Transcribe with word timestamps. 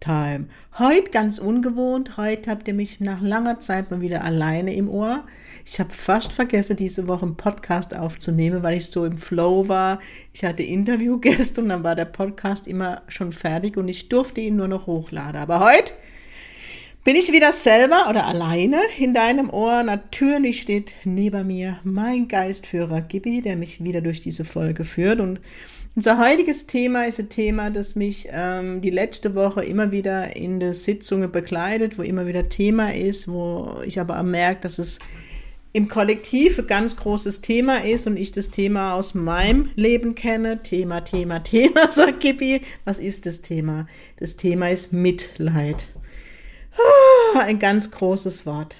Time. 0.00 0.46
Heute 0.78 1.10
ganz 1.10 1.38
ungewohnt, 1.38 2.16
heute 2.16 2.50
habt 2.50 2.66
ihr 2.66 2.74
mich 2.74 3.00
nach 3.00 3.20
langer 3.20 3.60
Zeit 3.60 3.90
mal 3.90 4.00
wieder 4.00 4.24
alleine 4.24 4.74
im 4.74 4.88
Ohr. 4.88 5.22
Ich 5.64 5.78
habe 5.78 5.90
fast 5.90 6.32
vergessen, 6.32 6.76
diese 6.76 7.06
Woche 7.06 7.26
einen 7.26 7.36
Podcast 7.36 7.94
aufzunehmen, 7.94 8.62
weil 8.62 8.78
ich 8.78 8.86
so 8.86 9.04
im 9.04 9.16
Flow 9.16 9.68
war. 9.68 10.00
Ich 10.32 10.44
hatte 10.44 10.62
Interviewgäste 10.62 11.60
und 11.62 11.68
dann 11.68 11.84
war 11.84 11.94
der 11.94 12.06
Podcast 12.06 12.66
immer 12.66 13.02
schon 13.08 13.32
fertig 13.32 13.76
und 13.76 13.88
ich 13.88 14.08
durfte 14.08 14.40
ihn 14.40 14.56
nur 14.56 14.68
noch 14.68 14.86
hochladen. 14.86 15.40
Aber 15.40 15.60
heute 15.60 15.92
bin 17.04 17.16
ich 17.16 17.32
wieder 17.32 17.52
selber 17.52 18.08
oder 18.10 18.26
alleine 18.26 18.78
in 18.98 19.14
deinem 19.14 19.50
Ohr. 19.50 19.82
Natürlich 19.82 20.62
steht 20.62 20.92
neben 21.04 21.46
mir 21.46 21.78
mein 21.84 22.28
Geistführer 22.28 23.00
Gibi, 23.00 23.42
der 23.42 23.56
mich 23.56 23.82
wieder 23.82 24.00
durch 24.00 24.20
diese 24.20 24.44
Folge 24.44 24.84
führt. 24.84 25.20
Und 25.20 25.40
unser 25.96 26.18
heutiges 26.18 26.66
Thema 26.66 27.04
ist 27.04 27.18
ein 27.18 27.28
Thema, 27.28 27.70
das 27.70 27.96
mich 27.96 28.28
ähm, 28.30 28.80
die 28.80 28.90
letzte 28.90 29.34
Woche 29.34 29.64
immer 29.64 29.90
wieder 29.90 30.36
in 30.36 30.60
der 30.60 30.74
Sitzungen 30.74 31.30
begleitet, 31.30 31.98
wo 31.98 32.02
immer 32.02 32.26
wieder 32.26 32.48
Thema 32.48 32.94
ist, 32.94 33.28
wo 33.28 33.80
ich 33.84 34.00
aber 34.00 34.18
auch 34.18 34.24
merke, 34.24 34.62
dass 34.62 34.78
es 34.78 34.98
im 35.72 35.88
Kollektiv 35.88 36.58
ein 36.58 36.66
ganz 36.66 36.96
großes 36.96 37.42
Thema 37.42 37.84
ist 37.84 38.06
und 38.06 38.16
ich 38.16 38.32
das 38.32 38.50
Thema 38.50 38.94
aus 38.94 39.14
meinem 39.14 39.70
Leben 39.76 40.14
kenne. 40.14 40.62
Thema, 40.62 41.00
Thema, 41.02 41.38
Thema, 41.44 41.90
sagt 41.90 42.20
Gibi. 42.20 42.62
Was 42.84 42.98
ist 42.98 43.26
das 43.26 43.42
Thema? 43.42 43.86
Das 44.18 44.36
Thema 44.36 44.70
ist 44.70 44.92
Mitleid. 44.92 45.88
Ah, 47.34 47.40
ein 47.40 47.58
ganz 47.58 47.90
großes 47.90 48.46
Wort. 48.46 48.78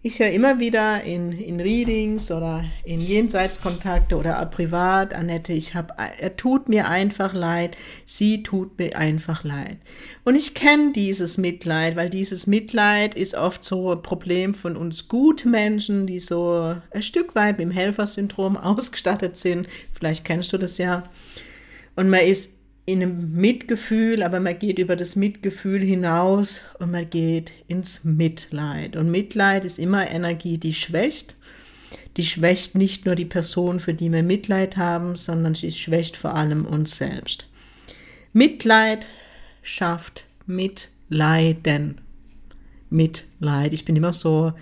Ich 0.00 0.20
höre 0.20 0.30
immer 0.30 0.60
wieder 0.60 1.02
in, 1.02 1.32
in 1.32 1.58
Readings 1.58 2.30
oder 2.30 2.64
in 2.84 3.00
Jenseitskontakte 3.00 4.16
oder 4.16 4.46
privat, 4.46 5.12
Annette, 5.12 5.52
ich 5.52 5.74
habe, 5.74 5.92
er 5.96 6.36
tut 6.36 6.68
mir 6.68 6.86
einfach 6.86 7.34
leid, 7.34 7.76
sie 8.04 8.44
tut 8.44 8.78
mir 8.78 8.96
einfach 8.96 9.42
leid. 9.42 9.78
Und 10.22 10.36
ich 10.36 10.54
kenne 10.54 10.92
dieses 10.92 11.36
Mitleid, 11.36 11.96
weil 11.96 12.10
dieses 12.10 12.46
Mitleid 12.46 13.16
ist 13.16 13.34
oft 13.34 13.64
so 13.64 13.90
ein 13.90 14.02
Problem 14.02 14.54
von 14.54 14.76
uns 14.76 15.08
Gutmenschen, 15.08 16.06
die 16.06 16.20
so 16.20 16.76
ein 16.92 17.02
Stück 17.02 17.34
weit 17.34 17.58
mit 17.58 17.66
dem 17.66 17.72
Helfersyndrom 17.72 18.56
ausgestattet 18.56 19.36
sind. 19.36 19.68
Vielleicht 19.92 20.24
kennst 20.24 20.52
du 20.52 20.58
das 20.58 20.78
ja. 20.78 21.10
Und 21.96 22.08
man 22.08 22.20
ist 22.20 22.57
in 22.88 23.02
einem 23.02 23.32
Mitgefühl, 23.34 24.22
aber 24.22 24.40
man 24.40 24.58
geht 24.58 24.78
über 24.78 24.96
das 24.96 25.14
Mitgefühl 25.14 25.82
hinaus 25.82 26.62
und 26.78 26.90
man 26.90 27.10
geht 27.10 27.52
ins 27.66 28.02
Mitleid. 28.02 28.96
Und 28.96 29.10
Mitleid 29.10 29.66
ist 29.66 29.78
immer 29.78 30.10
Energie, 30.10 30.56
die 30.56 30.72
schwächt. 30.72 31.36
Die 32.16 32.24
schwächt 32.24 32.76
nicht 32.76 33.04
nur 33.04 33.14
die 33.14 33.26
Person, 33.26 33.78
für 33.78 33.92
die 33.92 34.10
wir 34.10 34.22
Mitleid 34.22 34.78
haben, 34.78 35.16
sondern 35.16 35.54
sie 35.54 35.70
schwächt 35.70 36.16
vor 36.16 36.34
allem 36.34 36.64
uns 36.64 36.96
selbst. 36.96 37.46
Mitleid 38.32 39.06
schafft 39.60 40.24
Mitleiden. 40.46 42.00
Mitleid. 42.88 43.74
Ich 43.74 43.84
bin 43.84 43.96
immer 43.96 44.14
so 44.14 44.46
ein 44.46 44.54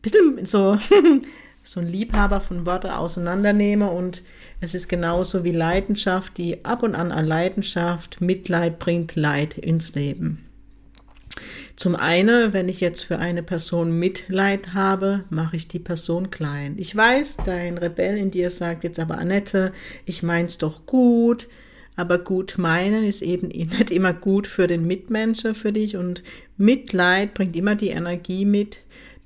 bisschen 0.00 0.46
so, 0.46 0.78
so 1.62 1.80
ein 1.80 1.92
Liebhaber 1.92 2.40
von 2.40 2.64
Worten 2.64 2.88
auseinandernehme 2.88 3.90
und 3.90 4.22
es 4.64 4.74
ist 4.74 4.88
genauso 4.88 5.44
wie 5.44 5.52
Leidenschaft, 5.52 6.38
die 6.38 6.64
ab 6.64 6.82
und 6.82 6.94
an 6.94 7.12
an 7.12 7.26
Leidenschaft, 7.26 8.22
Mitleid 8.22 8.78
bringt 8.78 9.14
Leid 9.14 9.58
ins 9.58 9.94
Leben. 9.94 10.46
Zum 11.76 11.96
einen, 11.96 12.54
wenn 12.54 12.70
ich 12.70 12.80
jetzt 12.80 13.02
für 13.02 13.18
eine 13.18 13.42
Person 13.42 13.98
Mitleid 13.98 14.72
habe, 14.72 15.24
mache 15.28 15.56
ich 15.56 15.68
die 15.68 15.80
Person 15.80 16.30
klein. 16.30 16.76
Ich 16.78 16.96
weiß, 16.96 17.38
dein 17.44 17.76
Rebell 17.76 18.16
in 18.16 18.30
dir 18.30 18.48
sagt 18.48 18.84
jetzt 18.84 18.98
aber 18.98 19.18
Annette, 19.18 19.72
ich 20.06 20.22
mein's 20.22 20.56
doch 20.56 20.86
gut, 20.86 21.46
aber 21.94 22.18
gut 22.18 22.54
meinen 22.56 23.04
ist 23.04 23.20
eben 23.20 23.48
nicht 23.48 23.90
immer 23.90 24.14
gut 24.14 24.46
für 24.46 24.66
den 24.66 24.86
Mitmenschen, 24.86 25.54
für 25.54 25.72
dich 25.72 25.98
und 25.98 26.22
Mitleid 26.56 27.34
bringt 27.34 27.54
immer 27.54 27.74
die 27.74 27.90
Energie 27.90 28.46
mit, 28.46 28.78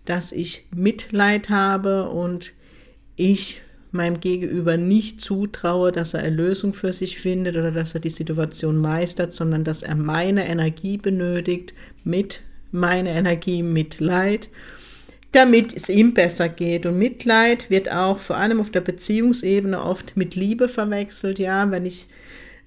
dass 0.05 0.32
ich 0.32 0.66
Mitleid 0.75 1.49
habe 1.49 2.09
und 2.09 2.55
ich 3.15 3.60
meinem 3.93 4.21
Gegenüber 4.21 4.76
nicht 4.76 5.21
zutraue, 5.21 5.93
dass 5.93 6.15
er 6.15 6.21
eine 6.21 6.37
Lösung 6.37 6.75
für 6.75 6.93
sich 6.93 7.19
findet 7.19 7.56
oder 7.56 7.71
dass 7.71 7.94
er 7.94 8.00
die 8.00 8.10
Situation 8.10 8.78
meistert, 8.78 9.32
sondern 9.32 9.65
dass 9.65 9.82
er 9.82 9.94
meine 9.94 10.47
Energie 10.47 10.99
benötigt, 10.99 11.75
mit 12.04 12.43
meiner 12.71 13.10
Energie 13.10 13.62
Mitleid, 13.62 14.49
damit 15.32 15.75
es 15.75 15.88
ihm 15.88 16.15
besser 16.15 16.49
geht. 16.49 16.87
Und 16.87 16.99
Mitleid 16.99 17.71
wird 17.71 17.91
auch 17.91 18.19
vor 18.19 18.37
allem 18.37 18.60
auf 18.60 18.71
der 18.71 18.81
Beziehungsebene 18.81 19.82
oft 19.82 20.16
mit 20.16 20.34
Liebe 20.34 20.69
verwechselt. 20.69 21.38
Ja, 21.38 21.70
wenn 21.70 21.87
ich 21.87 22.06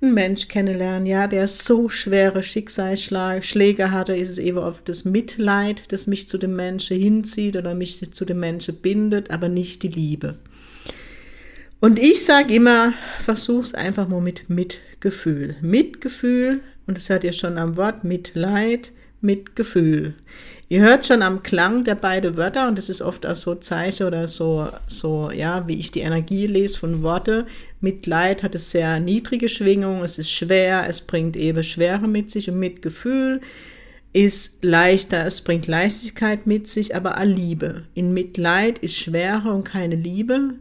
einen 0.02 0.14
Mensch 0.16 0.48
kennenlerne, 0.48 1.08
ja, 1.08 1.28
der 1.28 1.48
so 1.48 1.90
schwere 1.90 2.42
Schicksalsschläge 2.42 3.92
hatte, 3.92 4.16
ist 4.16 4.30
es 4.30 4.40
eben 4.40 4.58
oft 4.58 4.90
das 4.90 5.06
Mitleid, 5.06 5.84
das 5.90 6.08
mich 6.08 6.28
zu 6.28 6.40
dem 6.40 6.56
Menschen 6.56 6.98
hinzieht 6.98 7.56
oder 7.56 7.76
mich 7.76 8.12
zu 8.12 8.26
dem 8.26 8.40
Menschen 8.40 8.76
bindet, 8.78 9.30
aber 9.30 9.48
nicht 9.48 9.84
die 9.84 9.90
Liebe. 9.90 10.38
Und 11.82 11.98
ich 11.98 12.24
sage 12.24 12.54
immer, 12.54 12.94
versuch's 13.22 13.74
einfach 13.74 14.08
mal 14.08 14.22
mit 14.22 14.52
Mitgefühl. 14.52 15.56
Mitgefühl, 15.62 16.60
und 16.86 16.96
das 16.96 17.10
hört 17.10 17.24
ihr 17.24 17.34
schon 17.34 17.58
am 17.58 17.76
Wort, 17.76 18.04
Mitleid, 18.04 18.92
Mitgefühl. 19.20 20.14
Ihr 20.70 20.82
hört 20.82 21.08
schon 21.08 21.24
am 21.24 21.42
Klang 21.42 21.84
der 21.84 21.96
beiden 21.96 22.38
Wörter, 22.38 22.68
und 22.68 22.78
das 22.78 22.88
ist 22.88 23.02
oft 23.02 23.26
auch 23.26 23.36
so 23.36 23.56
Zeichen 23.56 24.06
oder 24.06 24.28
so, 24.28 24.68
so, 24.86 25.32
ja, 25.32 25.68
wie 25.68 25.80
ich 25.80 25.90
die 25.90 26.02
Energie 26.02 26.46
lese 26.46 26.78
von 26.78 27.02
Worte. 27.02 27.48
Mitleid 27.80 28.44
hat 28.44 28.54
es 28.54 28.70
sehr 28.70 29.00
niedrige 29.00 29.50
Schwingung, 29.50 30.04
es 30.04 30.20
ist 30.20 30.32
schwer, 30.32 30.86
es 30.88 31.02
bringt 31.02 31.36
eben 31.36 31.64
Schwere 31.64 32.08
mit 32.08 32.30
sich 32.30 32.48
und 32.48 32.60
Mitgefühl 32.60 33.42
ist 34.14 34.64
leichter, 34.64 35.26
es 35.26 35.42
bringt 35.42 35.68
Leichtigkeit 35.68 36.46
mit 36.46 36.68
sich, 36.68 36.96
aber 36.96 37.18
auch 37.18 37.24
Liebe. 37.24 37.86
In 37.96 38.14
Mitleid 38.14 38.78
ist 38.80 38.98
Schwere 38.98 39.52
und 39.52 39.64
keine 39.64 39.96
Liebe 39.96 40.56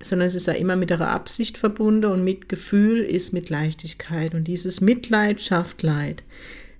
sondern 0.00 0.28
es 0.28 0.34
ist 0.34 0.46
ja 0.46 0.52
immer 0.52 0.76
mit 0.76 0.92
einer 0.92 1.08
Absicht 1.08 1.58
verbunden 1.58 2.06
und 2.06 2.24
mit 2.24 2.48
Gefühl 2.48 3.00
ist 3.00 3.32
mit 3.32 3.50
Leichtigkeit. 3.50 4.34
Und 4.34 4.44
dieses 4.44 4.80
Mitleid 4.80 5.40
schafft 5.40 5.82
Leid. 5.82 6.22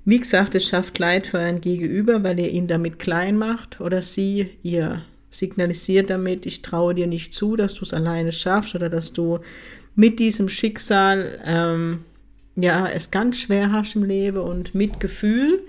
Wie 0.04 0.20
gesagt, 0.20 0.54
es 0.54 0.68
schafft 0.68 0.98
Leid 0.98 1.26
für 1.26 1.38
ein 1.38 1.60
Gegenüber, 1.60 2.22
weil 2.22 2.38
ihr 2.38 2.50
ihn 2.50 2.68
damit 2.68 2.98
klein 2.98 3.38
macht 3.38 3.80
oder 3.80 4.02
sie 4.02 4.50
ihr 4.62 5.02
signalisiert 5.30 6.10
damit, 6.10 6.46
ich 6.46 6.62
traue 6.62 6.94
dir 6.94 7.06
nicht 7.06 7.34
zu, 7.34 7.56
dass 7.56 7.74
du 7.74 7.84
es 7.84 7.92
alleine 7.92 8.32
schaffst 8.32 8.74
oder 8.74 8.88
dass 8.88 9.12
du 9.12 9.40
mit 9.94 10.18
diesem 10.18 10.48
Schicksal 10.48 11.40
ähm, 11.44 12.04
ja 12.54 12.88
es 12.88 13.10
ganz 13.10 13.38
schwer 13.38 13.72
hast 13.72 13.96
im 13.96 14.04
Leben 14.04 14.38
und 14.38 14.74
mit 14.74 15.00
Gefühl 15.00 15.60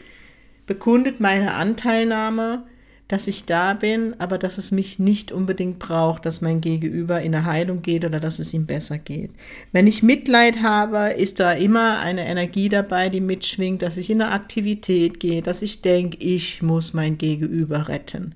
bekundet 0.67 1.19
meine 1.19 1.53
Anteilnahme 1.53 2.63
dass 3.07 3.27
ich 3.27 3.45
da 3.45 3.73
bin, 3.73 4.15
aber 4.19 4.37
dass 4.37 4.57
es 4.57 4.71
mich 4.71 4.99
nicht 4.99 5.31
unbedingt 5.31 5.79
braucht, 5.79 6.25
dass 6.25 6.41
mein 6.41 6.59
Gegenüber 6.59 7.21
in 7.21 7.33
eine 7.33 7.45
Heilung 7.45 7.81
geht 7.81 8.03
oder 8.03 8.19
dass 8.19 8.39
es 8.39 8.53
ihm 8.53 8.65
besser 8.65 8.97
geht. 8.97 9.31
Wenn 9.71 9.87
ich 9.87 10.03
Mitleid 10.03 10.61
habe, 10.61 11.13
ist 11.13 11.39
da 11.39 11.53
immer 11.53 11.99
eine 11.99 12.25
Energie 12.25 12.67
dabei, 12.67 13.09
die 13.09 13.21
mitschwingt, 13.21 13.81
dass 13.81 13.97
ich 13.97 14.09
in 14.09 14.21
eine 14.21 14.31
Aktivität 14.31 15.21
gehe, 15.21 15.41
dass 15.41 15.61
ich 15.61 15.81
denke, 15.81 16.17
ich 16.19 16.61
muss 16.61 16.93
mein 16.93 17.17
Gegenüber 17.17 17.87
retten. 17.87 18.35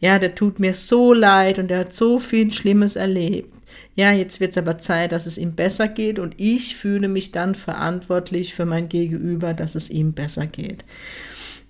Ja, 0.00 0.18
der 0.18 0.34
tut 0.34 0.60
mir 0.60 0.72
so 0.72 1.12
leid 1.12 1.58
und 1.58 1.68
der 1.68 1.80
hat 1.80 1.94
so 1.94 2.18
viel 2.18 2.52
Schlimmes 2.52 2.96
erlebt. 2.96 3.52
Ja, 3.96 4.12
jetzt 4.12 4.40
wird 4.40 4.52
es 4.52 4.58
aber 4.58 4.78
Zeit, 4.78 5.12
dass 5.12 5.26
es 5.26 5.38
ihm 5.38 5.52
besser 5.52 5.88
geht 5.88 6.18
und 6.18 6.34
ich 6.38 6.76
fühle 6.76 7.08
mich 7.08 7.32
dann 7.32 7.54
verantwortlich 7.54 8.54
für 8.54 8.66
mein 8.66 8.88
Gegenüber, 8.88 9.54
dass 9.54 9.74
es 9.74 9.90
ihm 9.90 10.12
besser 10.12 10.46
geht. 10.46 10.84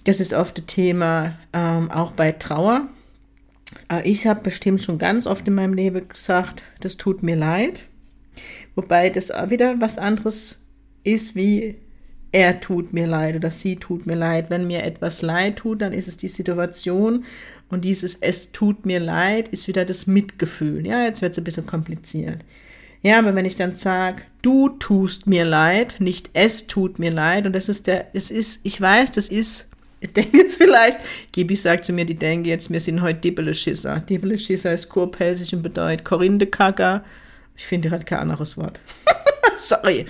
Das 0.06 0.20
ist 0.20 0.32
oft 0.32 0.56
ein 0.58 0.66
Thema 0.68 1.36
ähm, 1.52 1.90
auch 1.90 2.12
bei 2.12 2.30
Trauer. 2.30 2.86
Äh, 3.90 4.08
ich 4.08 4.28
habe 4.28 4.40
bestimmt 4.40 4.80
schon 4.80 4.98
ganz 4.98 5.26
oft 5.26 5.48
in 5.48 5.54
meinem 5.54 5.74
Leben 5.74 6.08
gesagt, 6.08 6.62
das 6.78 6.96
tut 6.96 7.24
mir 7.24 7.34
leid. 7.34 7.86
Wobei 8.76 9.10
das 9.10 9.30
wieder 9.50 9.80
was 9.80 9.98
anderes 9.98 10.60
ist 11.02 11.34
wie 11.34 11.74
er 12.30 12.60
tut 12.60 12.92
mir 12.92 13.06
leid 13.06 13.34
oder 13.34 13.50
sie 13.50 13.76
tut 13.76 14.06
mir 14.06 14.14
leid. 14.14 14.48
Wenn 14.48 14.68
mir 14.68 14.84
etwas 14.84 15.22
leid 15.22 15.56
tut, 15.56 15.82
dann 15.82 15.92
ist 15.92 16.06
es 16.06 16.16
die 16.16 16.28
Situation 16.28 17.24
und 17.68 17.84
dieses 17.84 18.14
es 18.14 18.52
tut 18.52 18.86
mir 18.86 19.00
leid 19.00 19.48
ist 19.48 19.66
wieder 19.66 19.84
das 19.84 20.06
Mitgefühl. 20.06 20.86
Ja, 20.86 21.02
jetzt 21.02 21.20
wird 21.20 21.32
es 21.32 21.38
ein 21.38 21.44
bisschen 21.44 21.66
kompliziert. 21.66 22.44
Ja, 23.02 23.18
aber 23.18 23.34
wenn 23.34 23.44
ich 23.44 23.56
dann 23.56 23.74
sage, 23.74 24.22
du 24.42 24.68
tust 24.68 25.26
mir 25.26 25.44
leid, 25.44 25.96
nicht 25.98 26.30
es 26.32 26.68
tut 26.68 27.00
mir 27.00 27.10
leid 27.10 27.44
und 27.46 27.54
das 27.54 27.68
ist 27.68 27.88
der, 27.88 28.06
es 28.12 28.30
ist, 28.30 28.60
ich 28.62 28.80
weiß, 28.80 29.10
das 29.10 29.28
ist 29.28 29.68
Ihr 30.00 30.08
denkt 30.08 30.34
jetzt 30.34 30.58
vielleicht, 30.58 30.98
Gibi 31.32 31.54
sagt 31.54 31.84
zu 31.87 31.93
mir, 31.93 32.04
die 32.04 32.14
denken 32.14 32.44
jetzt, 32.44 32.70
wir 32.70 32.81
sind 32.81 33.00
heute 33.00 33.20
Dibbele-Schisser. 33.20 34.00
Dibbele-Schisser 34.00 34.75
ist 34.75 34.88
kurpelzig 34.88 35.54
und 35.54 35.62
bedeutet 35.62 36.04
Korindekacker. 36.04 37.04
Ich 37.56 37.64
finde 37.64 37.90
halt 37.90 38.06
kein 38.06 38.19
anderes 38.19 38.58
Wort. 38.58 38.78
Sorry. 39.56 40.06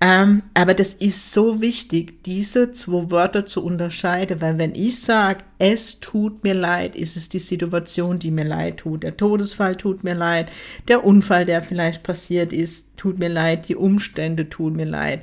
Ähm, 0.00 0.42
aber 0.54 0.74
das 0.74 0.94
ist 0.94 1.32
so 1.32 1.60
wichtig, 1.60 2.22
diese 2.22 2.72
zwei 2.72 3.10
Wörter 3.10 3.46
zu 3.46 3.64
unterscheiden, 3.64 4.40
weil 4.40 4.56
wenn 4.56 4.74
ich 4.74 5.00
sage, 5.00 5.40
es 5.58 5.98
tut 5.98 6.44
mir 6.44 6.54
leid, 6.54 6.94
ist 6.94 7.16
es 7.16 7.28
die 7.28 7.40
Situation, 7.40 8.18
die 8.18 8.30
mir 8.30 8.44
leid 8.44 8.78
tut. 8.78 9.02
Der 9.02 9.16
Todesfall 9.16 9.76
tut 9.76 10.04
mir 10.04 10.14
leid, 10.14 10.52
der 10.86 11.04
Unfall, 11.04 11.46
der 11.46 11.62
vielleicht 11.62 12.04
passiert 12.04 12.52
ist, 12.52 12.96
tut 12.96 13.18
mir 13.18 13.28
leid, 13.28 13.68
die 13.68 13.76
Umstände 13.76 14.48
tun 14.48 14.76
mir 14.76 14.86
leid. 14.86 15.22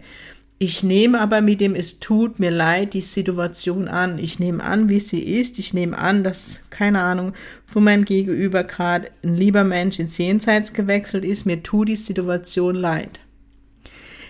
Ich 0.58 0.84
nehme 0.84 1.20
aber 1.20 1.42
mit 1.42 1.60
dem 1.60 1.76
Es 1.76 2.00
tut 2.00 2.40
mir 2.40 2.52
leid 2.52 2.94
die 2.94 3.02
Situation 3.02 3.90
an. 3.90 4.20
Ich 4.20 4.40
nehme 4.40 4.64
an, 4.64 4.88
wie 4.88 5.02
sie 5.02 5.22
ist. 5.22 5.60
Ich 5.60 5.74
nehme 5.74 5.98
an, 5.98 6.24
dass, 6.24 6.62
keine 6.70 7.02
Ahnung, 7.02 7.34
von 7.66 7.84
meinem 7.84 8.06
Gegenüber 8.06 8.64
gerade 8.64 9.10
ein 9.22 9.36
lieber 9.36 9.66
Mensch 9.66 10.00
ins 10.00 10.18
Jenseits 10.18 10.72
gewechselt 10.72 11.26
ist. 11.26 11.46
Mir 11.46 11.62
tut 11.62 11.90
die 11.90 11.98
Situation 11.98 12.76
leid. 12.76 13.20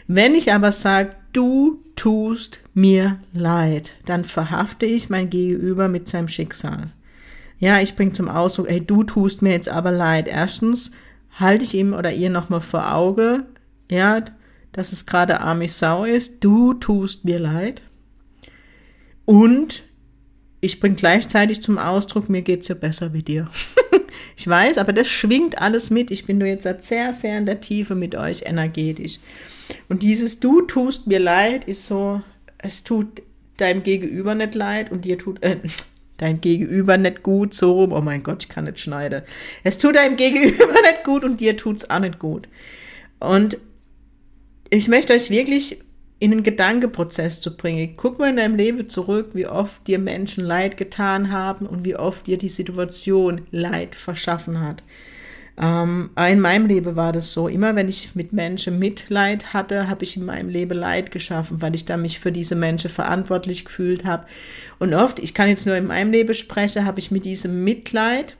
Wenn 0.08 0.34
ich 0.34 0.52
aber 0.52 0.72
sage, 0.72 1.16
du 1.32 1.80
tust 1.96 2.60
mir 2.74 3.20
leid, 3.34 3.92
dann 4.06 4.24
verhafte 4.24 4.86
ich 4.86 5.10
mein 5.10 5.30
Gegenüber 5.30 5.88
mit 5.88 6.10
seinem 6.10 6.28
Schicksal. 6.28 6.92
Ja, 7.60 7.82
ich 7.82 7.96
bringe 7.96 8.14
zum 8.14 8.30
Ausdruck, 8.30 8.70
ey, 8.70 8.82
du 8.82 9.04
tust 9.04 9.42
mir 9.42 9.52
jetzt 9.52 9.70
aber 9.70 9.92
leid. 9.92 10.28
Erstens 10.28 10.92
halte 11.40 11.64
ich 11.64 11.76
ihm 11.76 11.94
oder 11.94 12.12
ihr 12.12 12.30
nochmal 12.30 12.62
vor 12.62 12.94
Auge, 12.94 13.46
ja, 13.90 14.24
dass 14.76 14.92
es 14.92 15.06
gerade 15.06 15.40
arme 15.40 15.70
Sau 15.70 16.04
ist. 16.04 16.44
Du 16.44 16.74
tust 16.74 17.24
mir 17.24 17.40
leid. 17.40 17.82
Und 19.24 19.84
ich 20.60 20.82
bringe 20.82 20.96
gleichzeitig 20.96 21.62
zum 21.62 21.78
Ausdruck, 21.78 22.30
mir 22.30 22.42
geht's 22.42 22.68
ja 22.68 22.76
besser 22.76 23.14
wie 23.14 23.24
dir. 23.24 23.50
ich 24.36 24.48
weiß, 24.48 24.78
aber 24.78 24.92
das 24.92 25.08
schwingt 25.08 25.62
alles 25.62 25.90
mit. 25.92 26.12
Ich 26.12 26.26
bin 26.26 26.38
nur 26.38 26.48
jetzt 26.48 26.68
sehr, 26.84 27.14
sehr 27.14 27.38
in 27.38 27.46
der 27.46 27.62
Tiefe 27.62 27.96
mit 27.96 28.16
euch 28.16 28.44
energetisch. 28.46 29.20
Und 29.88 30.04
dieses 30.04 30.42
Du 30.42 30.62
tust 30.62 31.08
mir 31.08 31.20
leid 31.20 31.64
ist 31.66 31.88
so, 31.88 32.22
es 32.58 32.84
tut 32.84 33.22
deinem 33.58 33.82
Gegenüber 33.82 34.36
nicht 34.36 34.56
leid 34.56 34.92
und 34.92 35.06
dir 35.06 35.18
tut, 35.18 35.42
äh, 35.42 35.58
dein 36.18 36.42
Gegenüber 36.42 36.98
nicht 36.98 37.24
gut, 37.24 37.54
so 37.54 37.72
rum. 37.72 37.94
Oh 37.94 38.02
mein 38.02 38.24
Gott, 38.24 38.44
ich 38.44 38.50
kann 38.50 38.66
nicht 38.66 38.82
schneiden. 38.82 39.22
Es 39.64 39.78
tut 39.78 39.96
deinem 39.96 40.18
Gegenüber 40.18 40.66
nicht 40.82 41.06
gut 41.06 41.24
und 41.24 41.40
dir 41.40 41.56
tut's 41.56 41.90
auch 41.90 42.00
nicht 42.00 42.20
gut. 42.20 42.50
Und 43.20 43.58
ich 44.70 44.88
möchte 44.88 45.14
euch 45.14 45.30
wirklich 45.30 45.80
in 46.20 46.32
den 46.32 46.44
Gedankenprozess 46.44 47.42
zu 47.42 47.56
bringen. 47.56 47.94
Guck 47.98 48.20
mal 48.20 48.30
in 48.30 48.38
deinem 48.38 48.56
Leben 48.56 48.88
zurück, 48.90 49.32
wie 49.34 49.48
oft 49.48 49.86
dir 49.88 50.00
Menschen 50.00 50.46
Leid 50.46 50.78
getan 50.78 51.32
haben 51.32 51.66
und 51.66 51.86
wie 51.86 51.96
oft 51.96 52.28
dir 52.28 52.38
die 52.38 52.50
Situation 52.50 53.42
Leid 53.52 53.96
verschaffen 53.96 54.62
hat. 54.62 54.82
Ähm, 55.58 56.10
in 56.18 56.40
meinem 56.40 56.68
Leben 56.68 56.96
war 56.96 57.14
das 57.14 57.32
so. 57.32 57.48
Immer 57.48 57.76
wenn 57.76 57.88
ich 57.88 58.16
mit 58.16 58.34
Menschen 58.34 58.80
Mitleid 58.80 59.54
hatte, 59.54 59.88
habe 59.88 60.04
ich 60.04 60.18
in 60.18 60.26
meinem 60.26 60.50
Leben 60.50 60.78
Leid 60.78 61.12
geschaffen, 61.12 61.62
weil 61.62 61.76
ich 61.76 61.86
da 61.86 61.98
mich 61.98 62.20
für 62.20 62.32
diese 62.32 62.56
Menschen 62.56 62.90
verantwortlich 62.90 63.66
gefühlt 63.66 64.06
habe. 64.06 64.26
Und 64.80 64.94
oft, 64.94 65.20
ich 65.20 65.34
kann 65.34 65.50
jetzt 65.50 65.66
nur 65.66 65.76
in 65.76 65.88
meinem 65.88 66.12
Leben 66.12 66.34
sprechen, 66.34 66.86
habe 66.86 67.00
ich 67.00 67.12
mit 67.12 67.26
diesem 67.26 67.64
Mitleid 67.64 68.36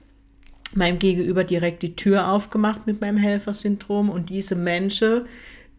meinem 0.74 0.98
Gegenüber 0.98 1.44
direkt 1.44 1.82
die 1.82 1.96
Tür 1.96 2.28
aufgemacht 2.28 2.86
mit 2.86 3.00
meinem 3.00 3.16
Helfersyndrom 3.16 4.10
und 4.10 4.28
diese 4.28 4.56
Menschen 4.56 5.22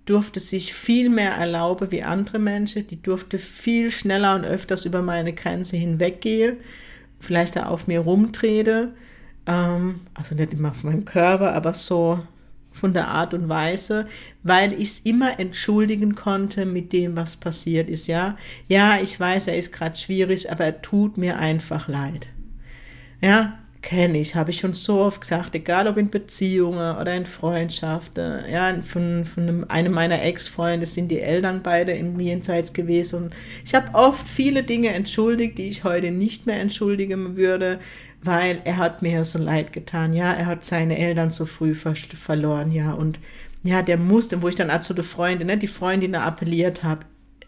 durfte 0.07 0.39
sich 0.39 0.73
viel 0.73 1.09
mehr 1.09 1.33
erlauben 1.33 1.91
wie 1.91 2.01
andere 2.01 2.39
Menschen. 2.39 2.87
Die 2.87 3.01
durfte 3.01 3.37
viel 3.37 3.91
schneller 3.91 4.35
und 4.35 4.45
öfters 4.45 4.85
über 4.85 5.01
meine 5.01 5.33
Grenze 5.33 5.77
hinweggehen, 5.77 6.57
vielleicht 7.19 7.55
da 7.55 7.67
auf 7.67 7.87
mir 7.87 7.99
rumtrete. 7.99 8.93
Ähm, 9.45 10.01
also 10.13 10.33
nicht 10.33 10.53
immer 10.53 10.71
auf 10.71 10.83
meinem 10.83 11.05
Körper, 11.05 11.53
aber 11.53 11.73
so 11.73 12.19
von 12.71 12.93
der 12.93 13.07
Art 13.07 13.33
und 13.33 13.49
Weise, 13.49 14.07
weil 14.43 14.73
ich 14.73 14.89
es 14.89 14.99
immer 14.99 15.39
entschuldigen 15.39 16.15
konnte 16.15 16.65
mit 16.65 16.93
dem, 16.93 17.15
was 17.17 17.35
passiert 17.35 17.89
ist, 17.89 18.07
ja. 18.07 18.37
Ja, 18.67 18.99
ich 19.01 19.19
weiß, 19.19 19.47
er 19.47 19.57
ist 19.57 19.73
gerade 19.73 19.97
schwierig, 19.97 20.51
aber 20.51 20.65
er 20.65 20.81
tut 20.81 21.17
mir 21.17 21.39
einfach 21.39 21.87
leid. 21.87 22.27
Ja, 23.19 23.57
kenne 23.87 24.19
ich, 24.19 24.35
habe 24.35 24.49
ich 24.51 24.59
schon 24.59 24.73
so 24.73 24.99
oft 24.99 25.21
gesagt, 25.21 25.55
egal 25.55 25.87
ob 25.87 25.95
in 25.95 26.09
Beziehungen 26.09 26.97
oder 26.97 27.15
in 27.15 27.25
Freundschaften. 27.25 28.43
Ja, 28.51 28.81
von, 28.81 29.23
von 29.23 29.63
einem, 29.69 29.93
meiner 29.93 30.21
Ex-Freunde 30.23 30.85
sind 30.85 31.07
die 31.07 31.21
Eltern 31.21 31.61
beide 31.63 31.93
im 31.93 32.19
Jenseits 32.19 32.73
gewesen. 32.73 33.23
Und 33.23 33.35
ich 33.63 33.73
habe 33.73 33.93
oft 33.93 34.27
viele 34.27 34.63
Dinge 34.63 34.89
entschuldigt, 34.89 35.57
die 35.57 35.69
ich 35.69 35.85
heute 35.85 36.11
nicht 36.11 36.45
mehr 36.45 36.59
entschuldigen 36.59 37.37
würde, 37.37 37.79
weil 38.21 38.59
er 38.65 38.75
hat 38.75 39.01
mir 39.01 39.23
so 39.23 39.39
leid 39.39 39.71
getan. 39.71 40.11
Ja, 40.11 40.33
er 40.33 40.47
hat 40.47 40.65
seine 40.65 40.97
Eltern 40.97 41.31
so 41.31 41.45
früh 41.45 41.73
ver 41.73 41.95
verloren. 41.95 42.73
Ja, 42.73 42.91
und 42.91 43.21
ja, 43.63 43.81
der 43.83 43.95
musste, 43.97 44.41
wo 44.41 44.49
ich 44.49 44.55
dann 44.55 44.67
der 44.67 45.03
Freundin, 45.05 45.47
ne, 45.47 45.57
die 45.57 45.67
Freundin 45.67 46.13
appelliert 46.13 46.83
habe, 46.83 47.05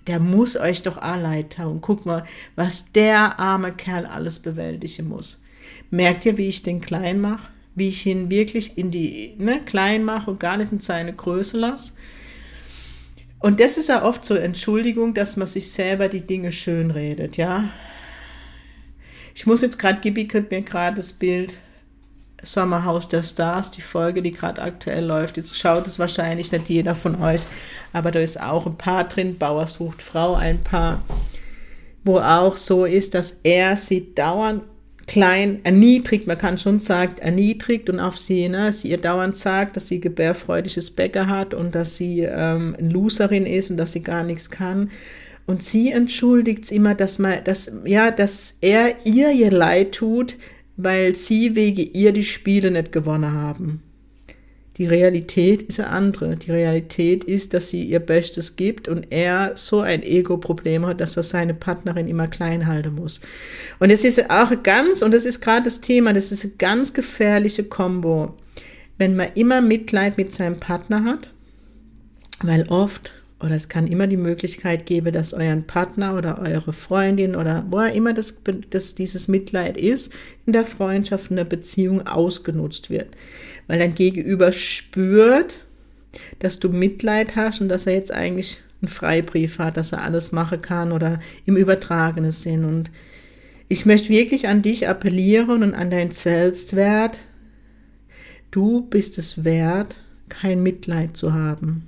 der 0.07 0.21
muss 0.21 0.55
euch 0.55 0.83
doch 0.83 1.01
leid 1.01 1.57
tun. 1.57 1.79
Guck 1.81 2.05
mal, 2.05 2.23
was 2.55 2.93
der 2.93 3.37
arme 3.41 3.73
Kerl 3.73 4.05
alles 4.05 4.39
bewältigen 4.39 5.09
muss. 5.09 5.43
Merkt 5.89 6.25
ihr, 6.25 6.37
wie 6.37 6.47
ich 6.49 6.63
den 6.63 6.81
klein 6.81 7.19
mache? 7.19 7.49
Wie 7.75 7.89
ich 7.89 8.05
ihn 8.05 8.29
wirklich 8.29 8.77
in 8.77 8.91
die 8.91 9.35
ne, 9.37 9.61
klein 9.65 10.03
mache 10.03 10.31
und 10.31 10.39
gar 10.39 10.57
nicht 10.57 10.71
in 10.71 10.79
seine 10.79 11.13
Größe 11.13 11.57
lasse? 11.57 11.93
Und 13.39 13.59
das 13.59 13.77
ist 13.77 13.89
ja 13.89 14.03
oft 14.03 14.25
so 14.25 14.35
Entschuldigung, 14.35 15.13
dass 15.13 15.37
man 15.37 15.47
sich 15.47 15.71
selber 15.71 16.09
die 16.09 16.27
Dinge 16.27 16.51
schön 16.51 16.91
redet, 16.91 17.37
ja. 17.37 17.69
Ich 19.33 19.45
muss 19.45 19.61
jetzt 19.61 19.79
gerade, 19.79 20.01
Gibi 20.01 20.27
kriegt 20.27 20.51
mir 20.51 20.61
gerade 20.61 20.97
das 20.97 21.13
Bild 21.13 21.57
Sommerhaus 22.41 23.07
der 23.07 23.23
Stars, 23.23 23.71
die 23.71 23.81
Folge, 23.81 24.21
die 24.21 24.31
gerade 24.31 24.61
aktuell 24.61 25.05
läuft. 25.05 25.37
Jetzt 25.37 25.57
schaut 25.57 25.87
es 25.87 25.99
wahrscheinlich 25.99 26.51
nicht 26.51 26.69
jeder 26.69 26.95
von 26.95 27.21
euch, 27.21 27.43
aber 27.93 28.11
da 28.11 28.19
ist 28.19 28.41
auch 28.41 28.65
ein 28.65 28.77
Paar 28.77 29.05
drin, 29.05 29.37
Bauer 29.37 29.67
sucht 29.67 30.01
Frau, 30.01 30.35
ein 30.35 30.61
Paar, 30.63 31.01
wo 32.03 32.19
auch 32.19 32.55
so 32.55 32.85
ist, 32.85 33.13
dass 33.13 33.39
er 33.43 33.77
sie 33.77 34.13
dauernd 34.13 34.63
klein 35.09 35.59
erniedrigt, 35.63 36.27
man 36.27 36.37
kann 36.37 36.59
schon 36.59 36.77
sagen, 36.77 37.15
erniedrigt 37.19 37.89
und 37.89 37.99
auf 37.99 38.19
sie, 38.19 38.47
ne, 38.47 38.71
sie 38.71 38.89
ihr 38.89 38.99
dauernd 38.99 39.35
sagt, 39.35 39.75
dass 39.75 39.87
sie 39.87 39.99
gebärfreudiges 39.99 40.91
Bäcker 40.91 41.27
hat 41.27 41.55
und 41.55 41.73
dass 41.73 41.97
sie 41.97 42.21
ähm, 42.21 42.75
Loserin 42.79 43.47
ist 43.47 43.71
und 43.71 43.77
dass 43.77 43.93
sie 43.93 44.03
gar 44.03 44.23
nichts 44.23 44.51
kann. 44.51 44.91
Und 45.47 45.63
sie 45.63 45.91
entschuldigt 45.91 46.65
es 46.65 46.71
immer, 46.71 46.93
dass 46.93 47.17
man, 47.17 47.43
dass, 47.43 47.71
ja, 47.85 48.11
dass 48.11 48.59
er 48.61 49.03
ihr 49.03 49.31
ihr 49.31 49.49
Leid 49.49 49.93
tut, 49.93 50.35
weil 50.77 51.15
sie 51.15 51.55
wegen 51.55 51.89
ihr 51.91 52.11
die 52.11 52.23
Spiele 52.23 52.69
nicht 52.69 52.91
gewonnen 52.91 53.33
haben. 53.33 53.81
Die 54.79 54.87
Realität 54.87 55.61
ist 55.63 55.81
eine 55.81 55.89
andere. 55.89 56.37
Die 56.37 56.51
Realität 56.51 57.25
ist, 57.25 57.53
dass 57.53 57.69
sie 57.69 57.83
ihr 57.83 57.99
Bestes 57.99 58.55
gibt 58.55 58.87
und 58.87 59.11
er 59.11 59.51
so 59.55 59.81
ein 59.81 60.01
Ego-Problem 60.01 60.85
hat, 60.85 61.01
dass 61.01 61.17
er 61.17 61.23
seine 61.23 61.53
Partnerin 61.53 62.07
immer 62.07 62.29
klein 62.29 62.65
halten 62.65 62.95
muss. 62.95 63.19
Und 63.79 63.89
es 63.89 64.05
ist 64.05 64.29
auch 64.29 64.51
ganz, 64.63 65.01
und 65.01 65.13
das 65.13 65.25
ist 65.25 65.41
gerade 65.41 65.63
das 65.63 65.81
Thema, 65.81 66.13
das 66.13 66.31
ist 66.31 66.45
eine 66.45 66.53
ganz 66.57 66.93
gefährliche 66.93 67.65
Kombo, 67.65 68.37
wenn 68.97 69.17
man 69.17 69.33
immer 69.35 69.59
Mitleid 69.59 70.17
mit 70.17 70.33
seinem 70.33 70.61
Partner 70.61 71.03
hat, 71.03 71.29
weil 72.41 72.65
oft 72.69 73.13
oder 73.41 73.55
es 73.55 73.69
kann 73.69 73.87
immer 73.87 74.07
die 74.07 74.17
Möglichkeit 74.17 74.85
geben, 74.85 75.13
dass 75.13 75.33
euren 75.33 75.63
Partner 75.63 76.17
oder 76.17 76.39
eure 76.39 76.73
Freundin 76.73 77.37
oder 77.37 77.65
wo 77.69 77.79
immer 77.79 78.13
das, 78.13 78.41
das 78.69 78.95
dieses 78.95 79.29
Mitleid 79.29 79.77
ist, 79.77 80.13
in 80.45 80.51
der 80.51 80.65
Freundschaft, 80.65 81.29
in 81.29 81.37
der 81.37 81.45
Beziehung 81.45 82.05
ausgenutzt 82.05 82.89
wird 82.89 83.07
weil 83.69 83.77
dein 83.77 83.93
Gegenüber 83.93 84.51
spürt, 84.51 85.59
dass 86.39 86.59
du 86.59 86.69
Mitleid 86.69 87.35
hast 87.35 87.61
und 87.61 87.69
dass 87.69 87.85
er 87.85 87.93
jetzt 87.93 88.11
eigentlich 88.11 88.57
einen 88.81 88.89
Freibrief 88.89 89.59
hat, 89.59 89.77
dass 89.77 89.91
er 89.91 90.01
alles 90.01 90.31
machen 90.31 90.63
kann 90.63 90.91
oder 90.91 91.19
im 91.45 91.55
übertragenen 91.55 92.31
Sinn. 92.31 92.65
Und 92.65 92.89
ich 93.67 93.85
möchte 93.85 94.09
wirklich 94.09 94.47
an 94.47 94.63
dich 94.63 94.87
appellieren 94.87 95.61
und 95.61 95.75
an 95.75 95.91
dein 95.91 96.09
Selbstwert. 96.09 97.19
Du 98.49 98.81
bist 98.81 99.19
es 99.19 99.43
wert, 99.43 99.95
kein 100.29 100.63
Mitleid 100.63 101.15
zu 101.15 101.35
haben. 101.35 101.85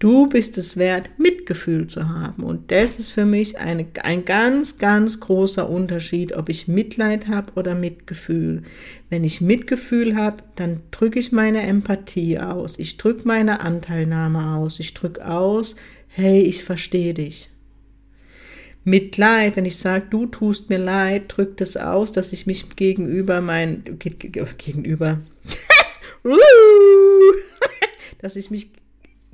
Du 0.00 0.26
bist 0.26 0.56
es 0.56 0.78
wert, 0.78 1.10
Mitgefühl 1.18 1.86
zu 1.86 2.08
haben. 2.08 2.42
Und 2.42 2.72
das 2.72 2.98
ist 2.98 3.10
für 3.10 3.26
mich 3.26 3.58
eine, 3.58 3.86
ein 4.02 4.24
ganz, 4.24 4.78
ganz 4.78 5.20
großer 5.20 5.68
Unterschied, 5.68 6.34
ob 6.34 6.48
ich 6.48 6.68
Mitleid 6.68 7.28
habe 7.28 7.52
oder 7.56 7.74
Mitgefühl. 7.74 8.62
Wenn 9.10 9.24
ich 9.24 9.42
Mitgefühl 9.42 10.16
habe, 10.16 10.38
dann 10.56 10.80
drücke 10.90 11.18
ich 11.18 11.32
meine 11.32 11.60
Empathie 11.60 12.38
aus. 12.38 12.78
Ich 12.78 12.96
drücke 12.96 13.28
meine 13.28 13.60
Anteilnahme 13.60 14.56
aus. 14.56 14.80
Ich 14.80 14.94
drücke 14.94 15.28
aus, 15.28 15.76
hey, 16.08 16.40
ich 16.44 16.64
verstehe 16.64 17.12
dich. 17.12 17.50
Mitleid, 18.84 19.56
wenn 19.56 19.66
ich 19.66 19.76
sage, 19.76 20.06
du 20.08 20.24
tust 20.24 20.70
mir 20.70 20.78
leid, 20.78 21.24
drückt 21.28 21.60
es 21.60 21.76
aus, 21.76 22.10
dass 22.10 22.32
ich 22.32 22.46
mich 22.46 22.74
gegenüber 22.74 23.42
mein, 23.42 23.84
gegenüber, 23.98 25.20
dass 28.22 28.36
ich 28.36 28.50
mich 28.50 28.70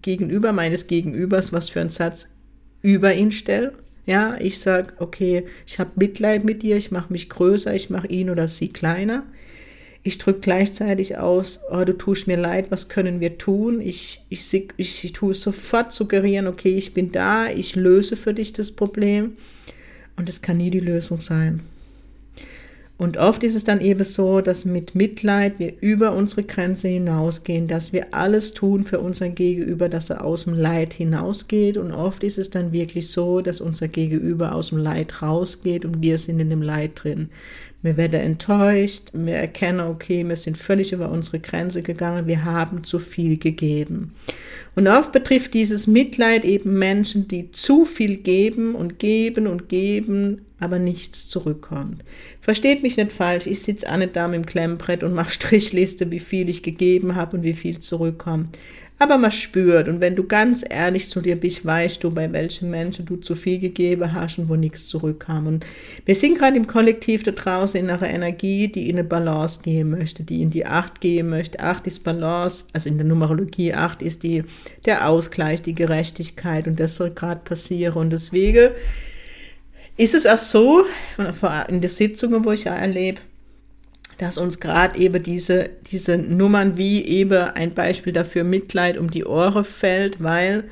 gegenüber 0.07 0.53
meines 0.53 0.87
Gegenübers, 0.87 1.53
was 1.53 1.69
für 1.69 1.81
ein 1.81 1.91
Satz, 1.91 2.31
über 2.81 3.13
ihn 3.15 3.33
stelle. 3.33 3.73
Ja, 4.07 4.37
ich 4.39 4.61
sage, 4.61 4.93
okay, 4.99 5.47
ich 5.67 5.81
habe 5.81 5.91
Mitleid 5.97 6.45
mit 6.45 6.63
dir, 6.63 6.77
ich 6.77 6.93
mache 6.93 7.13
mich 7.13 7.29
größer, 7.29 7.75
ich 7.75 7.91
mache 7.91 8.07
ihn 8.07 8.31
oder 8.31 8.47
sie 8.47 8.69
kleiner. 8.69 9.25
Ich 10.05 10.19
drücke 10.19 10.39
gleichzeitig 10.39 11.19
aus, 11.19 11.59
oh, 11.73 11.83
du 11.83 11.93
tust 11.93 12.29
mir 12.29 12.37
leid, 12.37 12.71
was 12.71 12.89
können 12.89 13.19
wir 13.19 13.37
tun? 13.37 13.81
Ich, 13.81 14.25
ich, 14.29 14.55
ich, 14.77 15.05
ich 15.05 15.13
tue 15.13 15.35
sofort 15.35 15.93
suggerieren, 15.93 16.47
okay, 16.47 16.77
ich 16.77 16.95
bin 16.95 17.11
da, 17.11 17.51
ich 17.51 17.75
löse 17.75 18.17
für 18.17 18.33
dich 18.33 18.53
das 18.53 18.71
Problem. 18.71 19.37
Und 20.15 20.29
es 20.29 20.41
kann 20.41 20.59
nie 20.59 20.71
die 20.71 20.79
Lösung 20.79 21.21
sein. 21.21 21.63
Und 22.99 23.19
oft 23.19 23.43
ist 23.43 23.55
es 23.55 23.65
dann 23.65 23.83
eben 23.83 24.05
so, 24.05 24.41
dass 24.41 24.65
mit 24.65 24.95
Mitleid 24.95 25.59
wir 25.59 25.75
über 25.81 26.15
unsere 26.15 26.45
Grenze 26.45 26.89
hinausgehen, 26.89 27.69
dass 27.69 27.93
wir 27.93 28.15
alles 28.15 28.55
tun 28.55 28.85
für 28.85 29.01
unseren 29.01 29.35
Gegenüber, 29.35 29.91
dass 29.91 30.09
er 30.09 30.25
aus 30.25 30.45
dem 30.45 30.55
Leid 30.55 30.95
hinausgeht. 30.95 31.77
Und 31.77 31.93
oft 31.93 32.25
ist 32.25 32.39
es 32.39 32.49
dann 32.49 32.73
wirklich 32.73 33.09
so, 33.09 33.43
dass 33.43 33.61
unser 33.61 33.89
Gegenüber 33.89 34.55
aus 34.55 34.71
dem 34.71 34.79
Leid 34.79 35.21
rausgeht 35.21 35.85
und 35.85 36.01
wir 36.01 36.17
sind 36.17 36.41
in 36.41 36.49
dem 36.49 36.63
Leid 36.63 36.93
drin. 36.95 37.29
Wir 37.83 37.99
werden 37.99 38.21
enttäuscht, 38.21 39.11
wir 39.13 39.35
erkennen, 39.35 39.81
okay, 39.81 40.27
wir 40.27 40.37
sind 40.37 40.57
völlig 40.57 40.93
über 40.93 41.11
unsere 41.11 41.39
Grenze 41.39 41.83
gegangen, 41.83 42.27
wir 42.27 42.45
haben 42.45 42.83
zu 42.83 42.99
viel 42.99 43.37
gegeben. 43.37 44.15
Und 44.75 44.89
oft 44.89 45.13
betrifft 45.13 45.53
dieses 45.53 45.87
Mitleid 45.87 46.47
eben 46.47 46.79
Menschen, 46.79 47.29
die 47.29 47.53
zu 47.53 47.85
viel 47.85 48.17
geben 48.17 48.75
und 48.75 48.99
geben 48.99 49.47
und 49.47 49.69
geben, 49.69 50.46
aber 50.59 50.79
nichts 50.79 51.29
zurückkommt. 51.29 52.03
Versteht 52.41 52.83
mich 52.83 52.97
nicht 52.97 53.13
falsch, 53.13 53.47
ich 53.47 53.63
sitze 53.63 53.91
auch 53.93 53.97
nicht 53.97 54.17
da 54.17 54.27
mit 54.27 54.37
dem 54.37 54.47
Klemmbrett 54.47 55.03
und 55.03 55.15
mache 55.15 55.31
Strichliste, 55.33 56.11
wie 56.11 56.21
viel 56.21 56.49
ich 56.49 56.63
gegeben 56.63 57.15
habe 57.15 57.37
und 57.37 57.43
wie 57.43 57.55
viel 57.55 57.79
zurückkommt. 57.79 58.57
Aber 58.99 59.19
man 59.19 59.31
spürt 59.31 59.89
und 59.89 60.01
wenn 60.01 60.17
du 60.17 60.25
ganz 60.25 60.65
ehrlich 60.67 61.11
zu 61.11 61.21
dir 61.21 61.37
bist, 61.37 61.67
weißt 61.67 62.03
du, 62.03 62.11
bei 62.11 62.33
welchen 62.33 62.71
Menschen 62.71 63.05
du 63.05 63.17
zu 63.17 63.35
viel 63.35 63.59
gegeben 63.59 64.15
hast 64.15 64.39
und 64.39 64.49
wo 64.49 64.57
nichts 64.57 64.89
zurückkam. 64.89 65.47
Und 65.47 65.67
wir 66.07 66.15
sind 66.15 66.39
gerade 66.39 66.57
im 66.57 66.67
Kollektiv 66.67 67.23
da 67.23 67.33
draußen 67.33 67.79
in 67.79 67.91
einer 67.91 68.09
Energie, 68.09 68.69
die 68.69 68.89
in 68.89 68.97
eine 68.97 69.07
Balance 69.07 69.61
gehen 69.63 69.91
möchte, 69.91 70.23
die 70.23 70.41
in 70.41 70.49
die 70.49 70.65
Acht 70.65 71.03
gehen 71.03 71.29
möchte. 71.29 71.61
Acht 71.61 71.87
ist 71.87 72.05
Balance, 72.05 72.65
also 72.73 72.89
in 72.89 72.97
der 72.97 73.07
Numerologie 73.07 73.75
Acht 73.75 74.01
ist 74.01 74.23
die, 74.23 74.45
der 74.87 75.07
Ausgleich, 75.07 75.61
die 75.61 75.75
Gerechtigkeit 75.75 76.67
und 76.67 76.81
das 76.81 76.95
soll 76.95 77.11
gerade 77.11 77.43
passieren. 77.45 77.97
Und 77.97 78.11
deswegen 78.15 78.71
ist 79.97 80.15
es 80.15 80.27
auch 80.27 80.39
so, 80.39 80.85
in 81.69 81.81
den 81.81 81.89
Sitzungen, 81.89 82.45
wo 82.45 82.53
ich 82.53 82.65
ja 82.65 82.75
erlebe, 82.75 83.21
dass 84.19 84.39
uns 84.39 84.61
gerade 84.61 84.99
eben 84.99 85.23
diese, 85.23 85.71
diese 85.91 86.17
Nummern 86.17 86.77
wie 86.77 87.05
eben 87.05 87.43
ein 87.51 87.75
Beispiel 87.75 88.13
dafür 88.13 88.45
Mitleid 88.45 88.99
um 88.99 89.11
die 89.11 89.25
Ohren 89.25 89.65
fällt, 89.65 90.23
weil, 90.23 90.65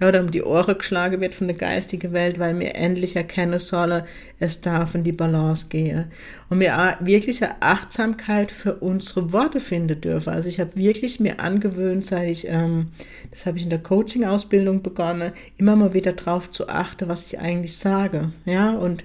ja, 0.00 0.08
oder 0.08 0.20
um 0.20 0.30
die 0.30 0.42
Ohren 0.42 0.78
geschlagen 0.78 1.20
wird 1.20 1.34
von 1.34 1.46
der 1.46 1.56
geistigen 1.56 2.12
Welt, 2.12 2.38
weil 2.38 2.58
wir 2.58 2.74
endlich 2.74 3.16
erkennen 3.16 3.58
sollen, 3.58 4.04
es 4.38 4.60
darf 4.60 4.94
in 4.94 5.04
die 5.04 5.12
Balance 5.12 5.66
gehen. 5.68 6.06
Und 6.48 6.60
wir 6.60 6.96
wirklich 7.00 7.44
eine 7.44 7.60
Achtsamkeit 7.60 8.50
für 8.50 8.76
unsere 8.76 9.32
Worte 9.32 9.60
finden 9.60 10.00
dürfen. 10.00 10.30
Also 10.32 10.48
ich 10.48 10.58
habe 10.58 10.74
wirklich 10.74 11.20
mir 11.20 11.40
angewöhnt, 11.40 12.06
seit 12.06 12.30
ich, 12.30 12.48
ähm, 12.48 12.88
das 13.30 13.44
habe 13.44 13.58
ich 13.58 13.64
in 13.64 13.70
der 13.70 13.82
Coaching-Ausbildung 13.82 14.82
begonnen, 14.82 15.32
immer 15.58 15.76
mal 15.76 15.92
wieder 15.92 16.12
darauf 16.12 16.50
zu 16.50 16.68
achten, 16.68 17.08
was 17.08 17.26
ich 17.26 17.38
eigentlich 17.38 17.76
sage. 17.76 18.32
Ja, 18.46 18.70
und 18.72 19.04